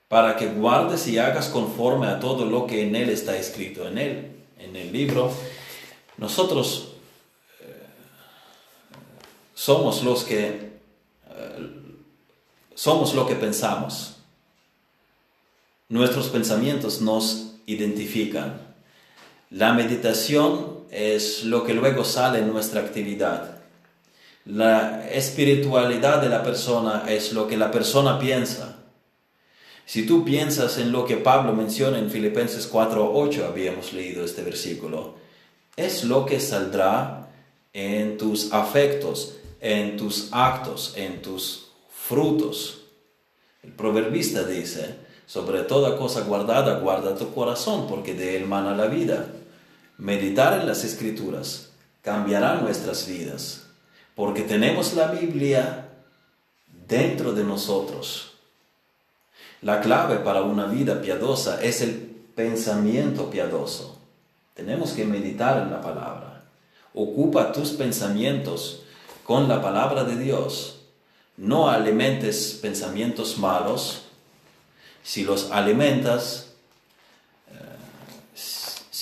[0.09, 3.99] para que guardes y hagas conforme a todo lo que en él está escrito, en
[3.99, 5.33] él, en el libro.
[6.19, 6.93] Nosotros
[7.61, 7.87] eh,
[9.55, 10.73] somos los que
[11.31, 11.71] eh,
[12.75, 14.17] somos lo que pensamos.
[15.89, 18.61] Nuestros pensamientos nos identifican.
[19.51, 23.59] La meditación es lo que luego sale en nuestra actividad.
[24.47, 28.77] La espiritualidad de la persona es lo que la persona piensa.
[29.87, 35.17] Si tú piensas en lo que Pablo menciona en Filipenses 4:8, habíamos leído este versículo,
[35.77, 37.29] es lo que saldrá
[37.73, 42.83] en tus afectos, en tus actos, en tus frutos.
[43.65, 44.95] El proverbista dice,
[45.27, 49.27] sobre toda cosa guardada, guarda tu corazón, porque de él mana la vida.
[49.99, 51.71] Meditar en las escrituras
[52.03, 53.67] cambiará nuestras vidas,
[54.15, 55.89] porque tenemos la Biblia
[56.87, 58.35] dentro de nosotros
[59.65, 61.95] la clave para una vida piadosa es el
[62.35, 63.99] pensamiento piadoso.
[64.53, 66.45] Tenemos que meditar en la palabra.
[66.93, 68.83] Ocupa tus pensamientos
[69.25, 70.83] con la palabra de Dios.
[71.39, 74.03] No alimentes pensamientos malos.
[75.03, 76.54] Si los alimentas,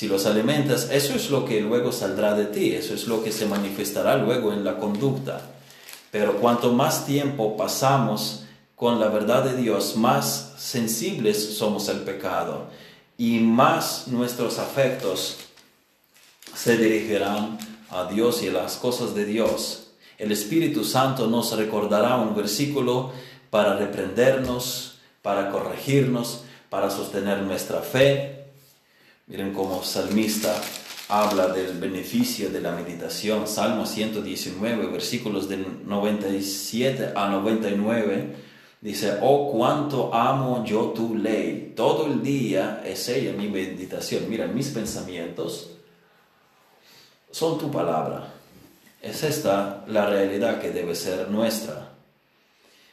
[0.03, 3.30] si los alimentas, eso es lo que luego saldrá de ti, eso es lo que
[3.30, 5.42] se manifestará luego en la conducta.
[6.11, 8.42] Pero cuanto más tiempo pasamos
[8.74, 12.66] con la verdad de Dios, más sensibles somos al pecado
[13.16, 15.36] y más nuestros afectos
[16.53, 17.57] se dirigirán
[17.88, 19.92] a Dios y a las cosas de Dios.
[20.18, 23.12] El Espíritu Santo nos recordará un versículo
[23.50, 28.41] para reprendernos, para corregirnos, para sostener nuestra fe.
[29.32, 30.54] Miren cómo salmista
[31.08, 33.48] habla del beneficio de la meditación.
[33.48, 38.36] Salmo 119, versículos del 97 a 99
[38.82, 41.72] Dice, oh, cuánto amo yo tu ley.
[41.74, 44.28] Todo el día es ella mi meditación.
[44.28, 45.78] Mira, mis pensamientos
[47.30, 48.34] son tu palabra.
[49.00, 51.92] Es esta la realidad que debe ser nuestra.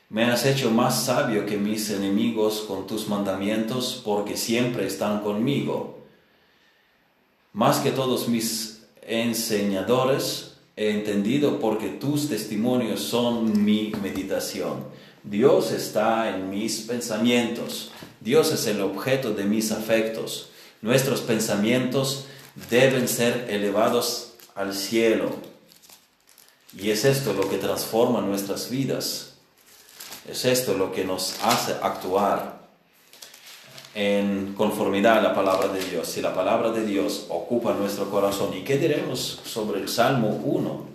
[0.07, 5.98] Me has hecho más sabio que mis enemigos con tus mandamientos porque siempre están conmigo.
[7.53, 14.85] Más que todos mis enseñadores he entendido porque tus testimonios son mi meditación.
[15.23, 17.91] Dios está en mis pensamientos.
[18.21, 20.51] Dios es el objeto de mis afectos.
[20.81, 22.25] Nuestros pensamientos
[22.69, 25.35] deben ser elevados al cielo.
[26.77, 29.33] Y es esto lo que transforma nuestras vidas.
[30.29, 32.58] Es esto lo que nos hace actuar
[33.95, 36.07] en conformidad a la palabra de Dios.
[36.07, 40.89] Si la palabra de Dios ocupa nuestro corazón, ¿y qué diremos sobre el Salmo 1?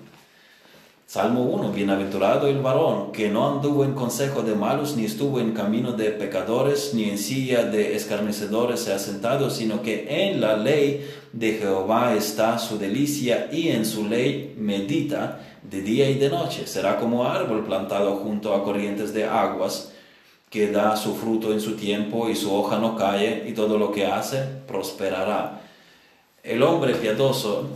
[1.07, 5.53] Salmo 1, bienaventurado el varón que no anduvo en consejo de malos, ni estuvo en
[5.53, 10.57] camino de pecadores, ni en silla de escarnecedores se ha sentado, sino que en la
[10.57, 16.31] ley de Jehová está su delicia y en su ley medita de día y de
[16.31, 16.67] noche.
[16.67, 19.93] Será como árbol plantado junto a corrientes de aguas,
[20.55, 23.91] que da su fruto en su tiempo y su hoja no cae, y todo lo
[23.91, 25.61] que hace prosperará.
[26.43, 27.69] El hombre piadoso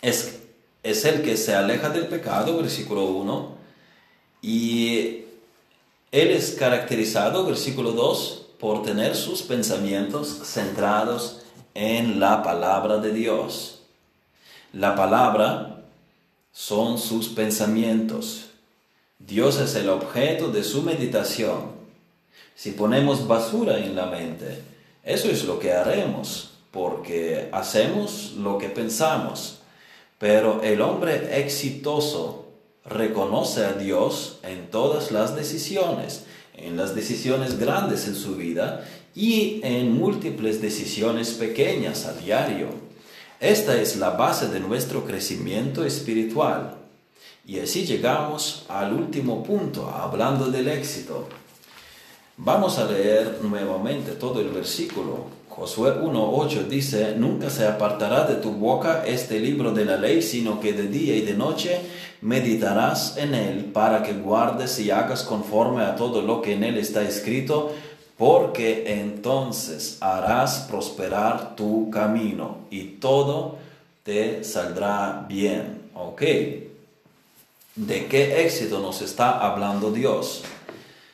[0.00, 0.40] es
[0.86, 3.56] es el que se aleja del pecado, versículo 1,
[4.40, 5.24] y
[6.12, 11.42] él es caracterizado, versículo 2, por tener sus pensamientos centrados
[11.74, 13.80] en la palabra de Dios.
[14.72, 15.82] La palabra
[16.52, 18.50] son sus pensamientos.
[19.18, 21.72] Dios es el objeto de su meditación.
[22.54, 24.62] Si ponemos basura en la mente,
[25.02, 29.60] eso es lo que haremos, porque hacemos lo que pensamos.
[30.18, 32.46] Pero el hombre exitoso
[32.84, 39.60] reconoce a Dios en todas las decisiones, en las decisiones grandes en su vida y
[39.64, 42.68] en múltiples decisiones pequeñas a diario.
[43.40, 46.85] Esta es la base de nuestro crecimiento espiritual.
[47.46, 51.28] Y así llegamos al último punto, hablando del éxito.
[52.38, 58.52] Vamos a leer nuevamente todo el versículo Josué 1.8 dice, nunca se apartará de tu
[58.52, 61.80] boca este libro de la ley, sino que de día y de noche
[62.20, 66.76] meditarás en él para que guardes y hagas conforme a todo lo que en él
[66.76, 67.72] está escrito,
[68.18, 73.56] porque entonces harás prosperar tu camino y todo
[74.02, 75.86] te saldrá bien.
[75.94, 76.22] ¿Ok?
[77.76, 80.44] ¿De qué éxito nos está hablando Dios?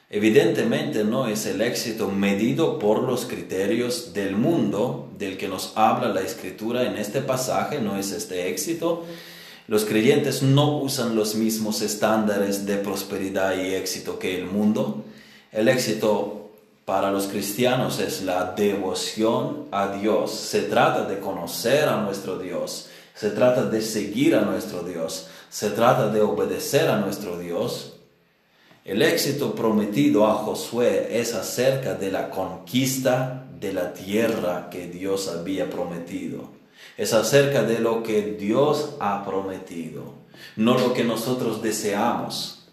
[0.08, 6.06] Evidentemente no es el éxito medido por los criterios del mundo del que nos habla
[6.10, 9.04] la escritura en este pasaje, no es este éxito.
[9.66, 15.04] Los creyentes no usan los mismos estándares de prosperidad y éxito que el mundo.
[15.50, 16.52] El éxito
[16.84, 20.30] para los cristianos es la devoción a Dios.
[20.30, 22.86] Se trata de conocer a nuestro Dios.
[23.16, 25.26] Se trata de seguir a nuestro Dios.
[25.52, 27.92] Se trata de obedecer a nuestro Dios
[28.86, 35.28] el éxito prometido a Josué es acerca de la conquista de la tierra que Dios
[35.28, 36.48] había prometido.
[36.96, 40.14] Es acerca de lo que Dios ha prometido,
[40.56, 42.66] no lo que nosotros deseamos.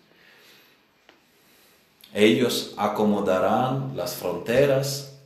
[2.13, 5.17] Ellos acomodarán las fronteras,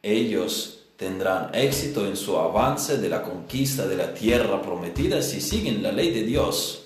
[0.00, 5.82] ellos tendrán éxito en su avance de la conquista de la tierra prometida si siguen
[5.82, 6.79] la ley de Dios.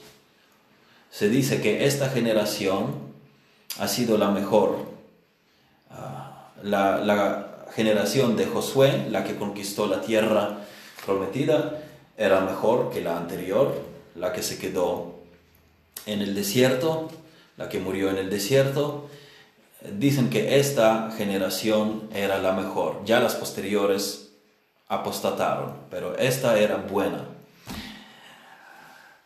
[1.14, 2.96] Se dice que esta generación
[3.78, 4.78] ha sido la mejor.
[5.88, 10.58] Ah, la, generación de Josué, la que conquistó la tierra
[11.06, 11.84] prometida,
[12.16, 13.80] era mejor que la anterior,
[14.16, 15.20] la que se quedó
[16.06, 17.08] en el desierto,
[17.56, 19.08] la que murió en el desierto.
[19.96, 23.02] Dicen que esta generación era la mejor.
[23.04, 24.32] Ya las posteriores
[24.88, 27.33] apostataron, pero esta era buena.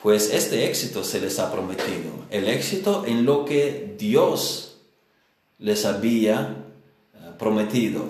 [0.01, 4.77] Pues este éxito se les ha prometido, el éxito en lo que Dios
[5.59, 6.55] les había
[7.15, 8.05] eh, prometido,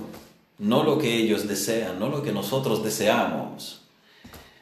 [0.58, 3.80] no lo que ellos desean, no lo que nosotros deseamos.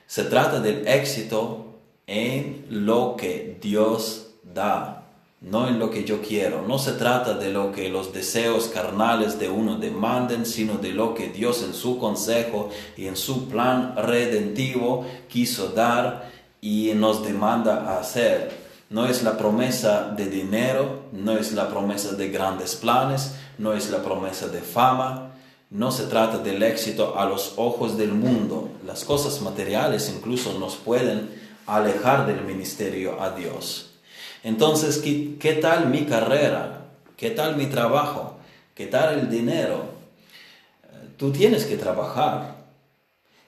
[0.06, 1.74] Se trata del éxito
[2.06, 5.08] en lo que Dios da,
[5.40, 6.62] no en lo que yo quiero.
[6.62, 11.14] No se trata de lo que los deseos carnales de uno demanden, sino de lo
[11.14, 16.35] que Dios en su consejo y en su plan redentivo quiso dar
[16.66, 18.50] y nos demanda hacer.
[18.90, 23.88] No es la promesa de dinero, no es la promesa de grandes planes, no es
[23.90, 25.30] la promesa de fama,
[25.70, 28.68] no se trata del éxito a los ojos del mundo.
[28.84, 31.30] Las cosas materiales incluso nos pueden
[31.68, 33.92] alejar del ministerio a Dios.
[34.42, 36.86] Entonces, ¿qué, qué tal mi carrera?
[37.16, 38.38] ¿Qué tal mi trabajo?
[38.74, 39.84] ¿Qué tal el dinero?
[41.16, 42.55] Tú tienes que trabajar,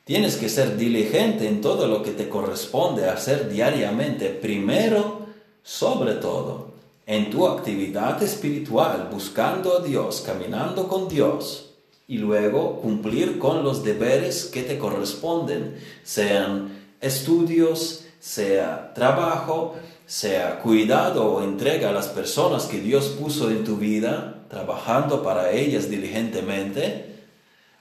[0.08, 5.26] Tienes que ser diligente en todo lo que te corresponde hacer diariamente, primero,
[5.62, 6.68] sobre todo,
[7.04, 11.74] en tu actividad espiritual, buscando a Dios, caminando con Dios,
[12.06, 19.74] y luego cumplir con los deberes que te corresponden, sean estudios, sea trabajo,
[20.06, 25.52] sea cuidado o entrega a las personas que Dios puso en tu vida, trabajando para
[25.52, 27.17] ellas diligentemente,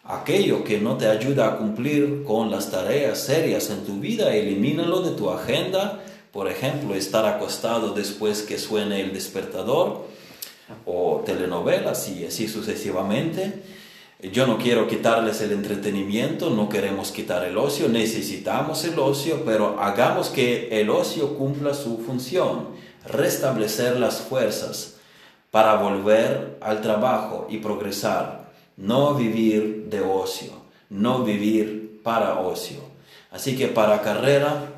[0.07, 5.01] aquello que no te ayuda a cumplir con las tareas serias en tu vida, elimínalo
[5.01, 6.03] de tu agenda.
[6.31, 10.05] Por ejemplo, estar acostado después que suene el despertador
[10.85, 13.63] o telenovelas y así sucesivamente.
[14.19, 19.79] Yo no quiero quitarles el entretenimiento, no queremos quitar el ocio, necesitamos el ocio, pero
[19.79, 22.69] hagamos que el ocio cumpla su función,
[23.05, 24.95] restablecer las fuerzas
[25.51, 28.46] para volver al trabajo y progresar,
[28.77, 30.51] no vivir de ocio,
[30.89, 32.79] no vivir para ocio.
[33.31, 34.73] Así que para carrera,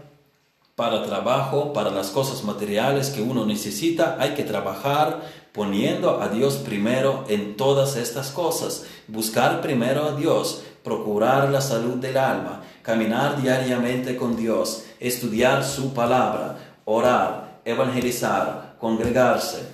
[0.75, 5.21] para trabajo, para las cosas materiales que uno necesita, hay que trabajar
[5.51, 11.95] poniendo a Dios primero en todas estas cosas, buscar primero a Dios, procurar la salud
[11.95, 19.67] del alma, caminar diariamente con Dios, estudiar su palabra, orar, evangelizar, congregarse,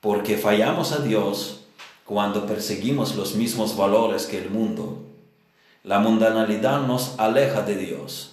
[0.00, 1.63] porque fallamos a Dios
[2.04, 5.02] cuando perseguimos los mismos valores que el mundo.
[5.82, 8.32] La mundanalidad nos aleja de Dios.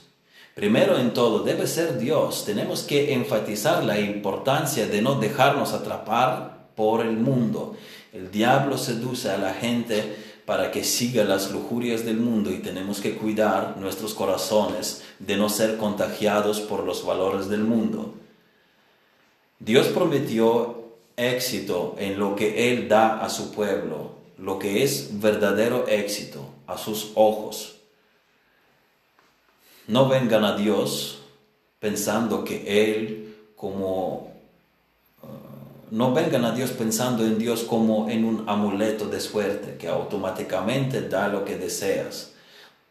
[0.56, 2.44] Primero en todo debe ser Dios.
[2.46, 7.76] Tenemos que enfatizar la importancia de no dejarnos atrapar por el mundo.
[8.12, 13.00] El diablo seduce a la gente para que siga las lujurias del mundo y tenemos
[13.00, 18.14] que cuidar nuestros corazones de no ser contagiados por los valores del mundo.
[19.60, 20.81] Dios prometió
[21.18, 26.78] éxito en lo que Él da a su pueblo, lo que es verdadero éxito a
[26.78, 27.78] sus ojos.
[29.88, 31.20] No vengan a Dios
[31.80, 34.32] pensando que Él como...
[35.22, 35.28] Uh,
[35.92, 41.02] no vengan a Dios pensando en Dios como en un amuleto de suerte que automáticamente
[41.02, 42.32] da lo que deseas.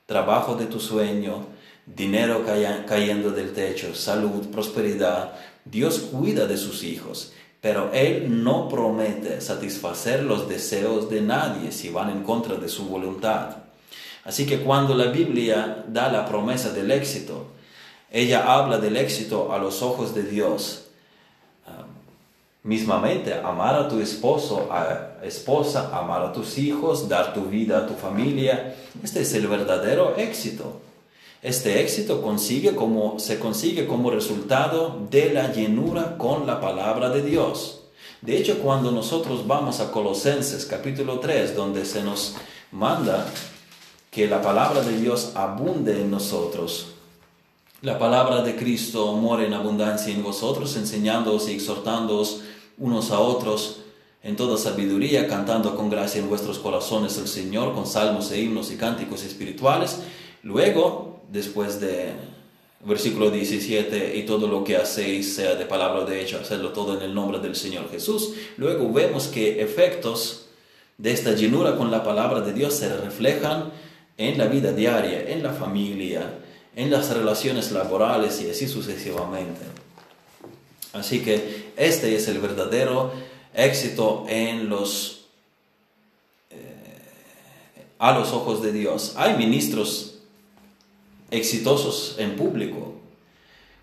[0.07, 1.47] Trabajo de tu sueño,
[1.87, 2.45] dinero
[2.87, 5.33] cayendo del techo, salud, prosperidad.
[5.65, 11.91] Dios cuida de sus hijos, pero Él no promete satisfacer los deseos de nadie si
[11.91, 13.57] van en contra de su voluntad.
[14.25, 17.49] Así que cuando la Biblia da la promesa del éxito,
[18.11, 20.87] ella habla del éxito a los ojos de Dios.
[21.67, 21.85] Ah,
[22.63, 27.87] mismamente, amar a tu esposo, a esposa, amar a tus hijos, dar tu vida a
[27.87, 30.81] tu familia, este es el verdadero éxito.
[31.43, 37.23] Este éxito consigue como, se consigue como resultado de la llenura con la palabra de
[37.23, 37.81] Dios.
[38.21, 42.37] De hecho, cuando nosotros vamos a Colosenses capítulo 3, donde se nos
[42.71, 43.27] manda
[44.11, 46.89] que la palabra de Dios abunde en nosotros.
[47.81, 52.43] La palabra de Cristo mora en abundancia en vosotros, enseñándoos y exhortándoos
[52.77, 53.79] unos a otros
[54.23, 58.71] en toda sabiduría, cantando con gracia en vuestros corazones el Señor con salmos e himnos
[58.71, 60.01] y cánticos espirituales.
[60.43, 62.13] Luego, después de
[62.83, 67.03] versículo 17, y todo lo que hacéis sea de palabra de hecho, hacedlo todo en
[67.03, 68.33] el nombre del Señor Jesús.
[68.57, 70.47] Luego vemos que efectos
[70.97, 73.71] de esta llenura con la palabra de Dios se reflejan
[74.17, 76.39] en la vida diaria, en la familia,
[76.75, 79.61] en las relaciones laborales y así sucesivamente.
[80.93, 83.13] Así que este es el verdadero
[83.55, 85.27] éxito en los,
[86.51, 86.57] eh,
[87.99, 89.15] a los ojos de Dios.
[89.17, 90.10] Hay ministros
[91.31, 92.95] exitosos en público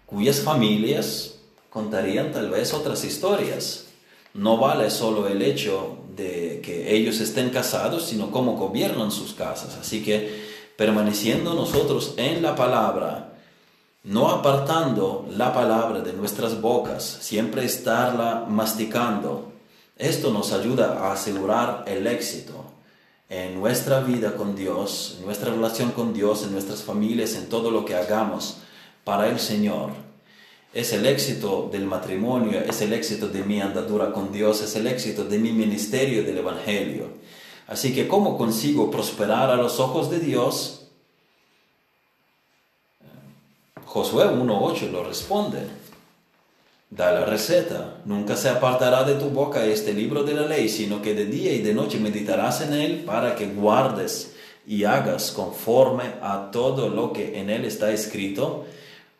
[0.06, 1.36] cuyas familias
[1.70, 3.88] contarían tal vez otras historias.
[4.34, 9.78] No vale solo el hecho de que ellos estén casados, sino cómo gobiernan sus casas.
[9.80, 10.45] Así que
[10.78, 13.34] permaneciendo nosotros en la palabra,
[14.04, 19.52] no apartando la palabra de nuestras bocas, siempre estarla masticando,
[19.98, 22.66] esto nos ayuda a asegurar el éxito
[23.30, 27.71] en nuestra vida con Dios, en nuestra relación con Dios, en nuestras familias, en todo
[27.71, 28.59] lo que hagamos
[29.03, 30.07] para el Señor
[30.78, 34.86] es el éxito del matrimonio, es el éxito de mi andadura con Dios, es el
[34.86, 37.07] éxito de mi ministerio del Evangelio.
[37.67, 40.88] Así que, ¿cómo consigo prosperar a los ojos de Dios?
[43.86, 45.67] Josué 1.8 lo responde.
[46.90, 48.02] Da la receta.
[48.06, 51.52] Nunca se apartará de tu boca este libro de la ley, sino que de día
[51.54, 54.34] y de noche meditarás en él para que guardes
[54.66, 58.66] y hagas conforme a todo lo que en él está escrito,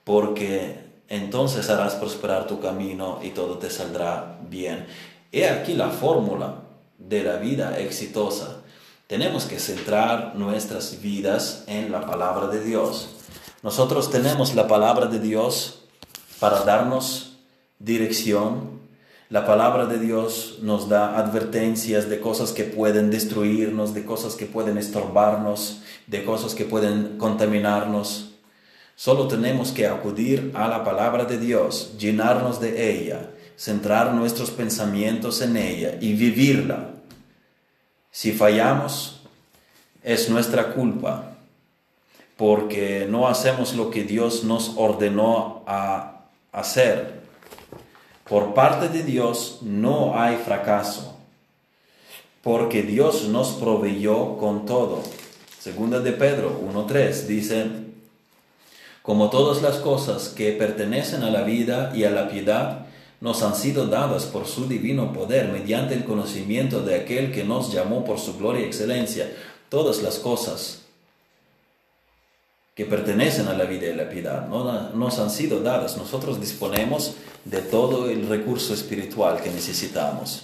[0.04, 4.86] porque entonces harás prosperar tu camino y todo te saldrá bien.
[5.32, 6.64] He aquí la fórmula
[6.98, 8.62] de la vida exitosa.
[9.08, 13.10] Tenemos que centrar nuestras vidas en la palabra de Dios.
[13.64, 15.84] Nosotros tenemos la palabra de Dios
[16.40, 17.37] para darnos
[17.80, 18.78] dirección.
[19.30, 24.46] La palabra de Dios nos da advertencias de cosas que pueden destruirnos, de cosas que
[24.46, 28.32] pueden estorbarnos, de cosas que pueden contaminarnos.
[28.96, 35.42] Solo tenemos que acudir a la palabra de Dios, llenarnos de ella, centrar nuestros pensamientos
[35.42, 36.92] en ella y vivirla.
[38.12, 39.22] Si fallamos,
[40.04, 41.36] es nuestra culpa,
[42.38, 46.22] porque no hacemos lo que Dios nos ordenó a
[46.52, 47.27] hacer.
[48.30, 51.18] Por parte de Dios no hay fracaso,
[52.44, 55.02] porque Dios nos proveyó con todo.
[55.60, 57.66] Segunda de Pedro 1.3 dice,
[59.02, 62.88] como todas las cosas que pertenecen a la vida y a la piedad,
[63.22, 67.72] nos han sido dadas por su divino poder mediante el conocimiento de aquel que nos
[67.72, 69.32] llamó por su gloria y excelencia.
[69.70, 70.87] Todas las cosas
[72.78, 75.98] que pertenecen a la vida y la piedad no, nos han sido dadas.
[75.98, 80.44] Nosotros disponemos de todo el recurso espiritual que necesitamos.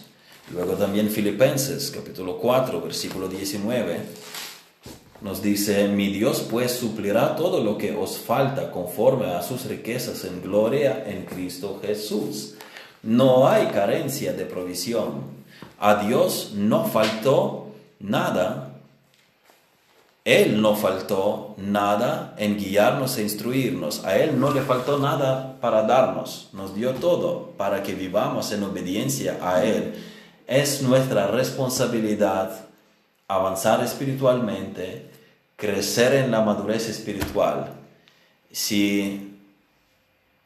[0.51, 3.99] Luego también Filipenses capítulo 4 versículo 19
[5.21, 10.25] nos dice, mi Dios pues suplirá todo lo que os falta conforme a sus riquezas
[10.25, 12.55] en gloria en Cristo Jesús.
[13.03, 15.21] No hay carencia de provisión.
[15.79, 17.67] A Dios no faltó
[17.99, 18.72] nada.
[20.25, 24.05] Él no faltó nada en guiarnos e instruirnos.
[24.05, 26.49] A Él no le faltó nada para darnos.
[26.53, 29.95] Nos dio todo para que vivamos en obediencia a Él.
[30.47, 32.67] Es nuestra responsabilidad
[33.27, 35.09] avanzar espiritualmente
[35.57, 37.73] crecer en la madurez espiritual.
[38.51, 39.39] Si,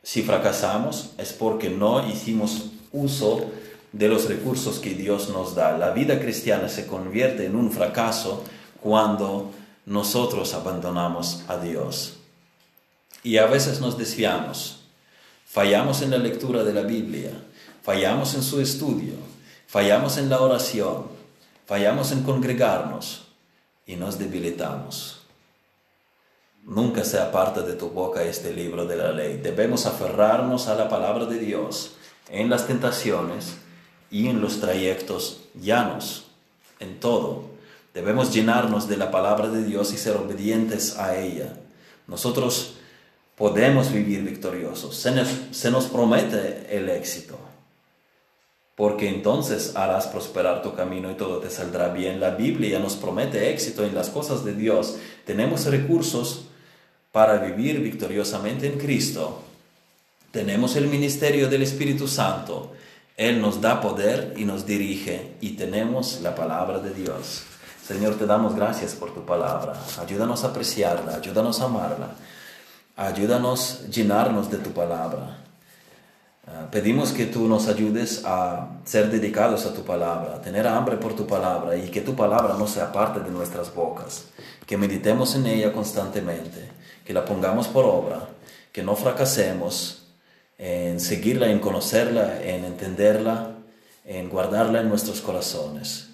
[0.01, 3.51] si fracasamos es porque no hicimos uso
[3.91, 5.77] de los recursos que Dios nos da.
[5.77, 8.43] La vida cristiana se convierte en un fracaso
[8.81, 9.51] cuando
[9.87, 12.17] nosotros abandonamos a Dios.
[13.23, 14.81] Y a veces nos desviamos.
[15.45, 17.31] Fallamos en la lectura de la Biblia,
[17.81, 19.13] fallamos en su estudio,
[19.65, 21.07] fallamos en la oración,
[21.65, 23.27] fallamos en congregarnos,
[23.85, 25.21] y nos debilitamos.
[26.63, 29.37] Nunca se aparta de tu boca este libro de la ley.
[29.37, 31.93] Debemos aferrarnos a la palabra de Dios
[32.29, 33.55] en las tentaciones
[34.11, 36.25] y en los trayectos llanos,
[36.81, 37.56] en todo.
[37.97, 41.57] Debemos llenarnos de la palabra de Dios y ser obedientes a ella.
[42.05, 42.75] Nosotros
[43.35, 44.95] podemos vivir victoriosos.
[44.95, 47.39] Se nos, se nos promete el éxito
[48.75, 52.19] porque entonces harás prosperar tu camino y todo te saldrá bien.
[52.19, 54.97] La Biblia nos promete éxito en las cosas de Dios.
[55.25, 56.45] Tenemos recursos
[57.11, 59.41] para vivir victoriosamente en Cristo.
[60.29, 62.73] Tenemos el ministerio del Espíritu Santo.
[63.17, 67.56] Él nos da poder y nos dirige y tenemos la palabra de Dios.
[67.87, 69.73] Señor, te damos gracias por tu palabra.
[70.01, 72.09] Ayúdanos a apreciarla, ayúdanos a amarla.
[72.97, 75.37] Ayúdanos a llenarnos de tu palabra.
[76.45, 80.97] Ah, pedimos que tú nos ayudes a ser dedicados a tu palabra, a tener hambre
[80.97, 84.25] por tu palabra y que tu palabra no sea parte de nuestras bocas,
[84.65, 86.69] que meditemos en ella constantemente,
[87.05, 88.27] que la pongamos por obra,
[88.73, 90.07] que no fracasemos
[90.57, 93.51] en seguirla, en conocerla, en entenderla,
[94.03, 96.06] en guardarla en nuestros corazones.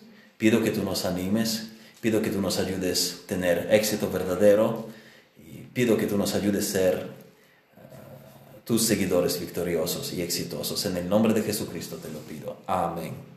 [0.44, 1.68] Pido que tú nos animes,
[2.02, 4.90] pido que tú nos ayudes a tener éxito verdadero
[5.38, 7.08] y pido que tú nos ayudes a ser
[8.66, 10.86] tus seguidores victoriosos y exitosos.
[10.86, 12.58] En el nombre de Jesucristo te lo pido.
[12.68, 13.33] Amén.